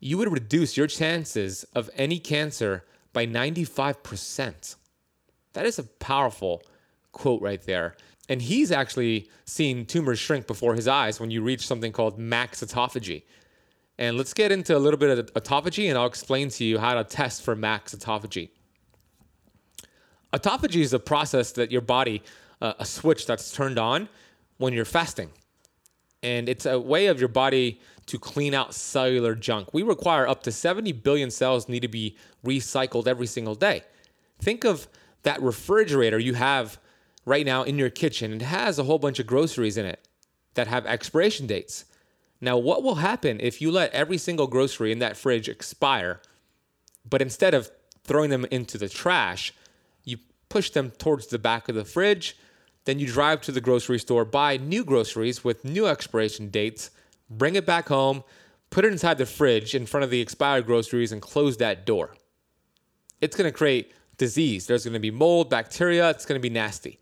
you 0.00 0.18
would 0.18 0.32
reduce 0.32 0.76
your 0.76 0.86
chances 0.86 1.64
of 1.74 1.90
any 1.94 2.18
cancer 2.18 2.84
by 3.12 3.26
95%. 3.26 4.76
That 5.52 5.66
is 5.66 5.78
a 5.78 5.84
powerful 5.84 6.62
quote 7.12 7.42
right 7.42 7.62
there. 7.62 7.96
And 8.28 8.40
he's 8.40 8.70
actually 8.70 9.28
seen 9.44 9.86
tumors 9.86 10.18
shrink 10.18 10.46
before 10.46 10.74
his 10.74 10.88
eyes 10.88 11.20
when 11.20 11.30
you 11.30 11.42
reach 11.42 11.66
something 11.66 11.92
called 11.92 12.18
max 12.18 12.62
autophagy, 12.62 13.24
and 14.00 14.16
let's 14.16 14.32
get 14.32 14.50
into 14.50 14.74
a 14.74 14.78
little 14.80 14.98
bit 14.98 15.18
of 15.18 15.32
autophagy, 15.34 15.90
and 15.90 15.98
I'll 15.98 16.06
explain 16.06 16.48
to 16.48 16.64
you 16.64 16.78
how 16.78 16.94
to 16.94 17.04
test 17.04 17.42
for 17.42 17.54
max 17.54 17.94
autophagy. 17.94 18.48
Autophagy 20.32 20.80
is 20.80 20.94
a 20.94 20.98
process 20.98 21.52
that 21.52 21.70
your 21.70 21.82
body, 21.82 22.22
uh, 22.62 22.72
a 22.78 22.86
switch 22.86 23.26
that's 23.26 23.52
turned 23.52 23.78
on 23.78 24.08
when 24.56 24.72
you're 24.72 24.86
fasting. 24.86 25.30
And 26.22 26.48
it's 26.48 26.64
a 26.64 26.80
way 26.80 27.08
of 27.08 27.20
your 27.20 27.28
body 27.28 27.78
to 28.06 28.18
clean 28.18 28.54
out 28.54 28.72
cellular 28.72 29.34
junk. 29.34 29.74
We 29.74 29.82
require 29.82 30.26
up 30.26 30.42
to 30.44 30.52
70 30.52 30.92
billion 30.92 31.30
cells 31.30 31.68
need 31.68 31.80
to 31.80 31.88
be 31.88 32.16
recycled 32.44 33.06
every 33.06 33.26
single 33.26 33.54
day. 33.54 33.82
Think 34.38 34.64
of 34.64 34.88
that 35.24 35.42
refrigerator 35.42 36.18
you 36.18 36.34
have 36.34 36.78
right 37.26 37.44
now 37.44 37.64
in 37.64 37.76
your 37.76 37.90
kitchen. 37.90 38.32
It 38.32 38.42
has 38.42 38.78
a 38.78 38.84
whole 38.84 38.98
bunch 38.98 39.18
of 39.18 39.26
groceries 39.26 39.76
in 39.76 39.84
it 39.84 40.08
that 40.54 40.68
have 40.68 40.86
expiration 40.86 41.46
dates. 41.46 41.84
Now, 42.40 42.56
what 42.56 42.82
will 42.82 42.96
happen 42.96 43.38
if 43.40 43.60
you 43.60 43.70
let 43.70 43.92
every 43.92 44.16
single 44.16 44.46
grocery 44.46 44.92
in 44.92 44.98
that 45.00 45.16
fridge 45.16 45.48
expire, 45.48 46.20
but 47.08 47.20
instead 47.20 47.54
of 47.54 47.70
throwing 48.02 48.30
them 48.30 48.46
into 48.50 48.78
the 48.78 48.88
trash, 48.88 49.52
you 50.04 50.18
push 50.48 50.70
them 50.70 50.90
towards 50.90 51.26
the 51.26 51.38
back 51.38 51.68
of 51.68 51.74
the 51.74 51.84
fridge, 51.84 52.36
then 52.86 52.98
you 52.98 53.06
drive 53.06 53.42
to 53.42 53.52
the 53.52 53.60
grocery 53.60 53.98
store, 53.98 54.24
buy 54.24 54.56
new 54.56 54.84
groceries 54.84 55.44
with 55.44 55.64
new 55.64 55.86
expiration 55.86 56.48
dates, 56.48 56.90
bring 57.28 57.54
it 57.54 57.66
back 57.66 57.88
home, 57.88 58.24
put 58.70 58.84
it 58.84 58.92
inside 58.92 59.18
the 59.18 59.26
fridge 59.26 59.74
in 59.74 59.84
front 59.84 60.04
of 60.04 60.10
the 60.10 60.20
expired 60.20 60.64
groceries, 60.64 61.12
and 61.12 61.20
close 61.20 61.58
that 61.58 61.84
door. 61.84 62.14
It's 63.20 63.36
gonna 63.36 63.52
create 63.52 63.92
disease. 64.16 64.66
There's 64.66 64.86
gonna 64.86 64.98
be 64.98 65.10
mold, 65.10 65.50
bacteria, 65.50 66.08
it's 66.10 66.24
gonna 66.24 66.40
be 66.40 66.50
nasty. 66.50 67.00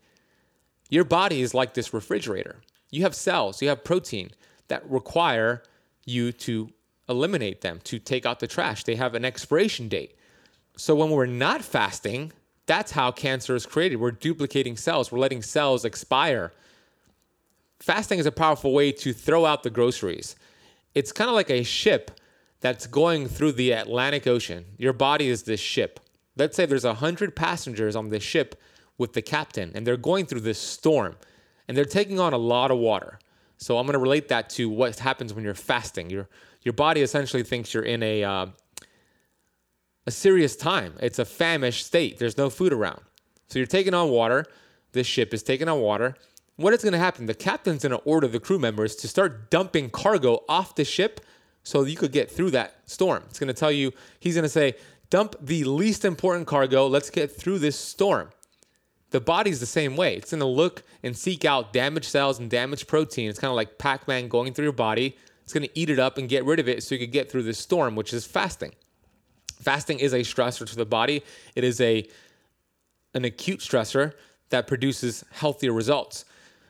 Your 0.89 1.05
body 1.05 1.41
is 1.41 1.53
like 1.53 1.75
this 1.75 1.93
refrigerator. 1.93 2.57
You 2.91 3.03
have 3.03 3.15
cells, 3.15 3.61
you 3.61 3.69
have 3.69 3.83
protein 3.83 4.31
that 4.69 4.89
require 4.89 5.63
you 6.05 6.31
to 6.31 6.71
eliminate 7.07 7.61
them, 7.61 7.79
to 7.83 7.99
take 7.99 8.25
out 8.25 8.39
the 8.39 8.47
trash. 8.47 8.83
They 8.83 8.95
have 8.95 9.15
an 9.15 9.25
expiration 9.25 9.89
date. 9.89 10.15
So 10.77 10.95
when 10.95 11.09
we're 11.09 11.25
not 11.25 11.63
fasting, 11.63 12.31
that's 12.65 12.91
how 12.91 13.11
cancer 13.11 13.55
is 13.55 13.65
created. 13.65 13.97
We're 13.97 14.11
duplicating 14.11 14.77
cells, 14.77 15.11
we're 15.11 15.19
letting 15.19 15.41
cells 15.41 15.85
expire. 15.85 16.53
Fasting 17.79 18.19
is 18.19 18.25
a 18.25 18.31
powerful 18.31 18.73
way 18.73 18.91
to 18.91 19.13
throw 19.13 19.45
out 19.45 19.63
the 19.63 19.69
groceries. 19.69 20.35
It's 20.93 21.11
kind 21.11 21.29
of 21.29 21.35
like 21.35 21.49
a 21.49 21.63
ship 21.63 22.11
that's 22.61 22.87
going 22.87 23.27
through 23.27 23.53
the 23.53 23.71
Atlantic 23.71 24.27
Ocean. 24.27 24.65
Your 24.77 24.93
body 24.93 25.29
is 25.29 25.43
this 25.43 25.59
ship. 25.59 25.99
Let's 26.35 26.55
say 26.55 26.65
there's 26.65 26.85
100 26.85 27.35
passengers 27.35 27.95
on 27.95 28.09
this 28.09 28.23
ship 28.23 28.59
with 28.97 29.13
the 29.13 29.21
captain, 29.21 29.71
and 29.73 29.87
they're 29.87 29.97
going 29.97 30.25
through 30.25 30.41
this 30.41 30.59
storm, 30.59 31.15
and 31.67 31.75
they're 31.75 31.85
taking 31.85 32.19
on 32.19 32.33
a 32.33 32.37
lot 32.37 32.69
of 32.69 32.77
water. 32.77 33.17
So 33.59 33.77
I'm 33.77 33.85
going 33.85 33.93
to 33.93 33.99
relate 33.99 34.29
that 34.29 34.49
to 34.51 34.69
what 34.69 34.97
happens 34.97 35.33
when 35.33 35.43
you're 35.43 35.53
fasting. 35.53 36.09
Your 36.09 36.27
your 36.63 36.73
body 36.73 37.01
essentially 37.01 37.43
thinks 37.43 37.73
you're 37.73 37.83
in 37.83 38.01
a 38.01 38.23
uh, 38.23 38.45
a 40.07 40.11
serious 40.11 40.55
time. 40.55 40.93
It's 41.01 41.19
a 41.19 41.25
famished 41.25 41.85
state. 41.85 42.17
There's 42.17 42.37
no 42.37 42.49
food 42.49 42.73
around. 42.73 43.01
So 43.47 43.59
you're 43.59 43.67
taking 43.67 43.93
on 43.93 44.09
water. 44.09 44.45
This 44.93 45.05
ship 45.05 45.33
is 45.33 45.43
taking 45.43 45.67
on 45.67 45.81
water. 45.81 46.15
What 46.55 46.73
is 46.73 46.81
going 46.81 46.93
to 46.93 46.99
happen? 46.99 47.25
The 47.25 47.33
captain's 47.33 47.83
going 47.83 47.91
to 47.91 48.03
order 48.05 48.27
the 48.27 48.39
crew 48.39 48.59
members 48.59 48.95
to 48.97 49.07
start 49.07 49.51
dumping 49.51 49.89
cargo 49.89 50.43
off 50.49 50.75
the 50.75 50.83
ship 50.83 51.21
so 51.63 51.83
you 51.83 51.95
could 51.95 52.11
get 52.11 52.31
through 52.31 52.51
that 52.51 52.75
storm. 52.85 53.23
It's 53.29 53.39
going 53.39 53.47
to 53.47 53.53
tell 53.53 53.71
you, 53.71 53.91
he's 54.19 54.35
going 54.35 54.43
to 54.43 54.49
say, 54.49 54.75
dump 55.09 55.35
the 55.41 55.63
least 55.65 56.05
important 56.05 56.47
cargo. 56.47 56.87
Let's 56.87 57.09
get 57.09 57.31
through 57.31 57.59
this 57.59 57.77
storm. 57.77 58.29
The 59.11 59.19
body's 59.19 59.59
the 59.59 59.65
same 59.65 59.95
way. 59.95 60.15
It's 60.15 60.31
going 60.31 60.39
to 60.39 60.45
look 60.45 60.83
and 61.03 61.17
seek 61.17 61.43
out 61.45 61.73
damaged 61.73 62.05
cells 62.05 62.39
and 62.39 62.49
damaged 62.49 62.87
protein. 62.87 63.29
It's 63.29 63.39
kind 63.39 63.49
of 63.49 63.55
like 63.55 63.77
Pac 63.77 64.07
Man 64.07 64.27
going 64.27 64.53
through 64.53 64.65
your 64.65 64.73
body. 64.73 65.17
It's 65.43 65.53
going 65.53 65.67
to 65.67 65.79
eat 65.79 65.89
it 65.89 65.97
up 65.97 66.17
and 66.17 66.29
get 66.29 66.45
rid 66.45 66.59
of 66.59 66.69
it 66.69 66.83
so 66.83 66.93
you 66.93 67.01
can 67.01 67.11
get 67.11 67.31
through 67.31 67.43
this 67.43 67.57
storm, 67.57 67.95
which 67.95 68.13
is 68.13 68.25
fasting. 68.25 68.73
Fasting 69.61 69.99
is 69.99 70.13
a 70.13 70.19
stressor 70.19 70.67
to 70.69 70.75
the 70.75 70.85
body. 70.85 71.23
It 71.55 71.63
is 71.63 71.81
a 71.81 72.07
an 73.15 73.25
acute 73.25 73.59
stressor 73.59 74.13
that 74.49 74.67
produces 74.67 75.23
healthier 75.31 75.73
results. 75.73 76.25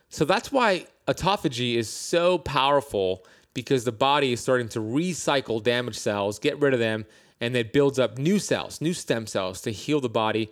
So 0.07 0.23
that's 0.23 0.51
why 0.51 0.87
autophagy 1.07 1.75
is 1.75 1.89
so 1.89 2.37
powerful 2.37 3.25
because 3.53 3.83
the 3.83 3.91
body 3.91 4.31
is 4.31 4.39
starting 4.39 4.69
to 4.69 4.79
recycle 4.79 5.61
damaged 5.61 5.99
cells, 5.99 6.39
get 6.39 6.57
rid 6.59 6.73
of 6.73 6.79
them, 6.79 7.05
and 7.41 7.55
it 7.55 7.73
builds 7.73 7.99
up 7.99 8.17
new 8.17 8.39
cells, 8.39 8.79
new 8.79 8.93
stem 8.93 9.27
cells 9.27 9.61
to 9.61 9.71
heal 9.71 9.99
the 9.99 10.09
body, 10.09 10.51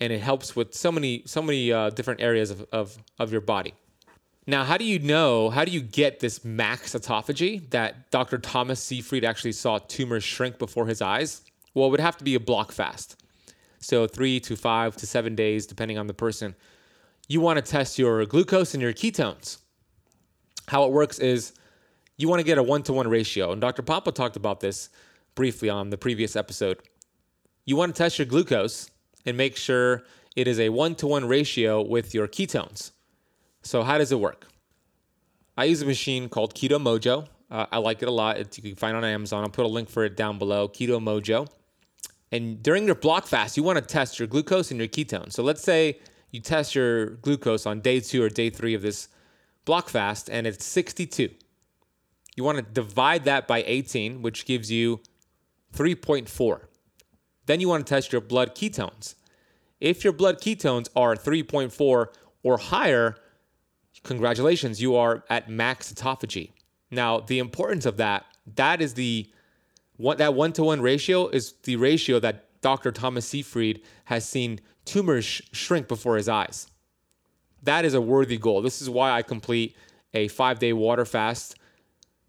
and 0.00 0.12
it 0.12 0.20
helps 0.20 0.54
with 0.54 0.74
so 0.74 0.92
many 0.92 1.22
so 1.26 1.42
many 1.42 1.72
uh, 1.72 1.90
different 1.90 2.20
areas 2.20 2.50
of, 2.50 2.66
of 2.72 2.98
of 3.18 3.32
your 3.32 3.40
body. 3.40 3.74
Now, 4.46 4.64
how 4.64 4.78
do 4.78 4.84
you 4.84 4.98
know? 4.98 5.50
How 5.50 5.66
do 5.66 5.70
you 5.70 5.82
get 5.82 6.20
this 6.20 6.42
max 6.42 6.94
autophagy 6.94 7.68
that 7.68 8.10
Dr. 8.10 8.38
Thomas 8.38 8.82
Seyfried 8.82 9.22
actually 9.22 9.52
saw 9.52 9.76
tumors 9.76 10.24
shrink 10.24 10.58
before 10.58 10.86
his 10.86 11.02
eyes? 11.02 11.42
Well, 11.74 11.88
it 11.88 11.90
would 11.90 12.00
have 12.00 12.16
to 12.16 12.24
be 12.24 12.34
a 12.34 12.40
block 12.40 12.72
fast. 12.72 13.22
So, 13.78 14.06
three 14.06 14.40
to 14.40 14.56
five 14.56 14.96
to 14.96 15.06
seven 15.06 15.34
days, 15.34 15.66
depending 15.66 15.98
on 15.98 16.06
the 16.06 16.14
person. 16.14 16.54
You 17.28 17.42
want 17.42 17.62
to 17.62 17.70
test 17.70 17.98
your 17.98 18.24
glucose 18.24 18.72
and 18.72 18.82
your 18.82 18.94
ketones. 18.94 19.58
How 20.66 20.84
it 20.84 20.92
works 20.92 21.18
is 21.18 21.52
you 22.16 22.26
want 22.26 22.40
to 22.40 22.44
get 22.44 22.56
a 22.56 22.62
one 22.62 22.82
to 22.84 22.94
one 22.94 23.08
ratio. 23.08 23.52
And 23.52 23.60
Dr. 23.60 23.82
Pompa 23.82 24.14
talked 24.14 24.36
about 24.36 24.60
this 24.60 24.88
briefly 25.34 25.68
on 25.68 25.90
the 25.90 25.98
previous 25.98 26.36
episode. 26.36 26.78
You 27.66 27.76
want 27.76 27.94
to 27.94 28.02
test 28.02 28.18
your 28.18 28.24
glucose 28.24 28.90
and 29.26 29.36
make 29.36 29.56
sure 29.56 30.02
it 30.36 30.46
is 30.46 30.60
a 30.60 30.68
one 30.68 30.94
to 30.96 31.06
one 31.06 31.26
ratio 31.26 31.82
with 31.82 32.14
your 32.14 32.28
ketones. 32.28 32.92
So, 33.62 33.82
how 33.82 33.98
does 33.98 34.12
it 34.12 34.20
work? 34.20 34.46
I 35.56 35.64
use 35.64 35.82
a 35.82 35.86
machine 35.86 36.28
called 36.28 36.54
Keto 36.54 36.80
Mojo. 36.80 37.26
Uh, 37.50 37.66
I 37.72 37.78
like 37.78 38.02
it 38.02 38.08
a 38.08 38.12
lot. 38.12 38.38
It's, 38.38 38.58
you 38.58 38.62
can 38.62 38.76
find 38.76 38.96
it 38.96 38.98
on 38.98 39.04
Amazon. 39.04 39.42
I'll 39.42 39.50
put 39.50 39.64
a 39.64 39.68
link 39.68 39.88
for 39.88 40.04
it 40.04 40.16
down 40.16 40.38
below. 40.38 40.68
Keto 40.68 41.00
Mojo. 41.02 41.48
And 42.30 42.62
during 42.62 42.86
your 42.86 42.94
block 42.94 43.26
fast, 43.26 43.56
you 43.56 43.62
want 43.62 43.78
to 43.78 43.84
test 43.84 44.18
your 44.18 44.28
glucose 44.28 44.70
and 44.70 44.78
your 44.78 44.88
ketones. 44.88 45.32
So 45.32 45.42
let's 45.42 45.62
say 45.62 45.98
you 46.30 46.40
test 46.40 46.74
your 46.74 47.06
glucose 47.16 47.66
on 47.66 47.80
day 47.80 48.00
two 48.00 48.22
or 48.22 48.28
day 48.28 48.50
three 48.50 48.74
of 48.74 48.82
this 48.82 49.08
block 49.64 49.88
fast, 49.88 50.30
and 50.30 50.46
it's 50.46 50.64
62. 50.64 51.30
You 52.36 52.44
want 52.44 52.58
to 52.58 52.62
divide 52.62 53.24
that 53.24 53.48
by 53.48 53.64
18, 53.66 54.22
which 54.22 54.46
gives 54.46 54.70
you 54.70 55.00
3.4. 55.74 56.60
Then 57.48 57.60
you 57.60 57.68
want 57.70 57.86
to 57.86 57.94
test 57.94 58.12
your 58.12 58.20
blood 58.20 58.54
ketones. 58.54 59.14
If 59.80 60.04
your 60.04 60.12
blood 60.12 60.38
ketones 60.38 60.90
are 60.94 61.16
3.4 61.16 62.06
or 62.42 62.58
higher, 62.58 63.16
congratulations, 64.04 64.82
you 64.82 64.96
are 64.96 65.24
at 65.30 65.48
max 65.48 65.90
autophagy. 65.90 66.50
Now, 66.90 67.20
the 67.20 67.38
importance 67.38 67.86
of 67.86 67.96
that, 67.96 68.26
that 68.56 68.82
is 68.82 68.94
the 68.94 69.30
that 69.98 70.34
one 70.34 70.52
to 70.52 70.62
one 70.62 70.82
ratio 70.82 71.26
is 71.28 71.54
the 71.62 71.76
ratio 71.76 72.20
that 72.20 72.60
Dr. 72.60 72.92
Thomas 72.92 73.26
Seyfried 73.26 73.80
has 74.04 74.28
seen 74.28 74.60
tumors 74.84 75.24
sh- 75.24 75.40
shrink 75.52 75.88
before 75.88 76.16
his 76.16 76.28
eyes. 76.28 76.68
That 77.62 77.86
is 77.86 77.94
a 77.94 78.00
worthy 78.00 78.36
goal. 78.36 78.60
This 78.60 78.82
is 78.82 78.90
why 78.90 79.10
I 79.10 79.22
complete 79.22 79.74
a 80.12 80.28
five 80.28 80.58
day 80.58 80.74
water 80.74 81.06
fast 81.06 81.56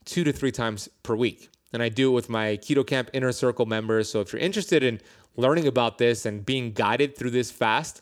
two 0.05 0.23
to 0.23 0.31
three 0.31 0.51
times 0.53 0.87
per 1.03 1.15
week. 1.15 1.49
And 1.73 1.83
I 1.83 1.89
do 1.89 2.11
it 2.11 2.13
with 2.13 2.29
my 2.29 2.57
Keto 2.57 2.85
Camp 2.85 3.09
Inner 3.13 3.31
Circle 3.31 3.65
members. 3.65 4.09
So 4.09 4.21
if 4.21 4.33
you're 4.33 4.41
interested 4.41 4.83
in 4.83 4.99
learning 5.35 5.67
about 5.67 5.97
this 5.97 6.25
and 6.25 6.45
being 6.45 6.71
guided 6.71 7.17
through 7.17 7.31
this 7.31 7.51
fast, 7.51 8.01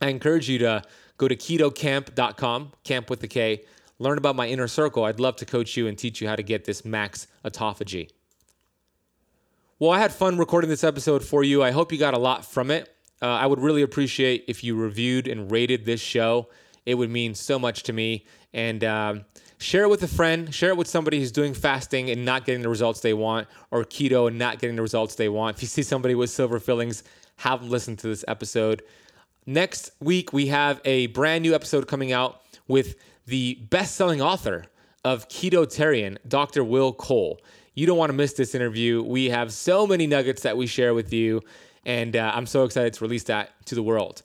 I 0.00 0.08
encourage 0.08 0.48
you 0.48 0.58
to 0.58 0.82
go 1.16 1.28
to 1.28 1.36
ketocamp.com, 1.36 2.72
camp 2.84 3.10
with 3.10 3.20
the 3.20 3.28
K, 3.28 3.64
learn 3.98 4.18
about 4.18 4.36
my 4.36 4.46
inner 4.48 4.68
circle. 4.68 5.04
I'd 5.04 5.20
love 5.20 5.36
to 5.36 5.46
coach 5.46 5.76
you 5.76 5.86
and 5.86 5.96
teach 5.96 6.20
you 6.20 6.28
how 6.28 6.36
to 6.36 6.42
get 6.42 6.64
this 6.64 6.84
max 6.84 7.26
autophagy. 7.44 8.10
Well, 9.78 9.90
I 9.90 9.98
had 9.98 10.12
fun 10.12 10.38
recording 10.38 10.70
this 10.70 10.84
episode 10.84 11.24
for 11.24 11.42
you. 11.42 11.62
I 11.62 11.70
hope 11.70 11.92
you 11.92 11.98
got 11.98 12.14
a 12.14 12.18
lot 12.18 12.44
from 12.44 12.70
it. 12.70 12.94
Uh, 13.20 13.26
I 13.26 13.46
would 13.46 13.60
really 13.60 13.82
appreciate 13.82 14.44
if 14.48 14.62
you 14.62 14.76
reviewed 14.76 15.26
and 15.28 15.50
rated 15.50 15.84
this 15.84 16.00
show. 16.00 16.48
It 16.86 16.94
would 16.94 17.10
mean 17.10 17.34
so 17.34 17.58
much 17.58 17.82
to 17.84 17.92
me. 17.92 18.26
And 18.52 18.84
um, 18.84 19.24
share 19.64 19.84
it 19.84 19.88
with 19.88 20.02
a 20.02 20.08
friend, 20.08 20.54
share 20.54 20.70
it 20.70 20.76
with 20.76 20.86
somebody 20.86 21.18
who's 21.18 21.32
doing 21.32 21.54
fasting 21.54 22.10
and 22.10 22.22
not 22.22 22.44
getting 22.44 22.60
the 22.60 22.68
results 22.68 23.00
they 23.00 23.14
want, 23.14 23.48
or 23.70 23.82
keto 23.82 24.28
and 24.28 24.38
not 24.38 24.58
getting 24.58 24.76
the 24.76 24.82
results 24.82 25.14
they 25.14 25.30
want. 25.30 25.56
If 25.56 25.62
you 25.62 25.68
see 25.68 25.82
somebody 25.82 26.14
with 26.14 26.28
silver 26.28 26.60
fillings, 26.60 27.02
have 27.36 27.60
them 27.60 27.70
listen 27.70 27.96
to 27.96 28.08
this 28.08 28.24
episode. 28.28 28.82
Next 29.46 29.90
week, 30.00 30.34
we 30.34 30.48
have 30.48 30.82
a 30.84 31.06
brand 31.08 31.42
new 31.42 31.54
episode 31.54 31.88
coming 31.88 32.12
out 32.12 32.42
with 32.68 32.96
the 33.26 33.54
best 33.70 33.96
selling 33.96 34.20
author 34.20 34.66
of 35.02 35.28
Keto 35.28 35.66
Ketotarian, 35.66 36.18
Dr. 36.28 36.62
Will 36.62 36.92
Cole. 36.92 37.40
You 37.72 37.86
don't 37.86 37.98
want 37.98 38.10
to 38.10 38.16
miss 38.16 38.34
this 38.34 38.54
interview. 38.54 39.02
We 39.02 39.30
have 39.30 39.50
so 39.50 39.86
many 39.86 40.06
nuggets 40.06 40.42
that 40.42 40.58
we 40.58 40.66
share 40.66 40.92
with 40.92 41.10
you, 41.10 41.40
and 41.86 42.14
uh, 42.14 42.32
I'm 42.34 42.46
so 42.46 42.64
excited 42.64 42.92
to 42.92 43.04
release 43.04 43.24
that 43.24 43.50
to 43.66 43.74
the 43.74 43.82
world. 43.82 44.22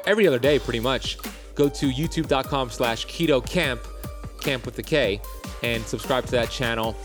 every 0.04 0.26
other 0.26 0.38
day, 0.38 0.58
pretty 0.58 0.80
much. 0.80 1.16
Go 1.54 1.70
to 1.70 1.90
youtube.com 1.90 2.68
slash 2.70 3.06
keto 3.06 3.42
camp, 3.46 3.80
camp 4.40 4.66
with 4.66 4.76
the 4.76 4.82
K, 4.82 5.20
and 5.62 5.84
subscribe 5.84 6.24
to 6.26 6.32
that 6.32 6.50
channel. 6.50 6.96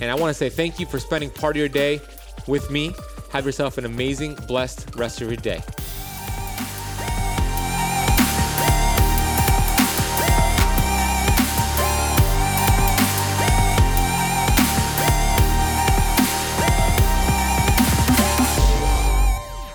And 0.00 0.10
I 0.10 0.14
want 0.14 0.30
to 0.30 0.34
say 0.34 0.48
thank 0.48 0.80
you 0.80 0.86
for 0.86 0.98
spending 0.98 1.30
part 1.30 1.56
of 1.56 1.60
your 1.60 1.68
day 1.68 2.00
with 2.46 2.70
me. 2.70 2.94
Have 3.30 3.46
yourself 3.46 3.78
an 3.78 3.84
amazing, 3.84 4.36
blessed 4.46 4.94
rest 4.96 5.20
of 5.20 5.28
your 5.28 5.36
day. 5.36 5.62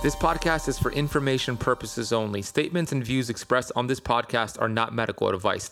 This 0.02 0.16
podcast 0.16 0.68
is 0.70 0.80
for 0.80 0.92
information 0.94 1.58
purposes 1.58 2.14
only. 2.14 2.42
Statements 2.42 2.94
and 2.94 3.04
views 3.04 3.30
expressed 3.30 3.72
on 3.76 3.88
this 3.88 4.00
podcast 4.00 4.60
are 4.60 4.70
not 4.70 4.96
medical 4.96 5.28
advice. 5.28 5.72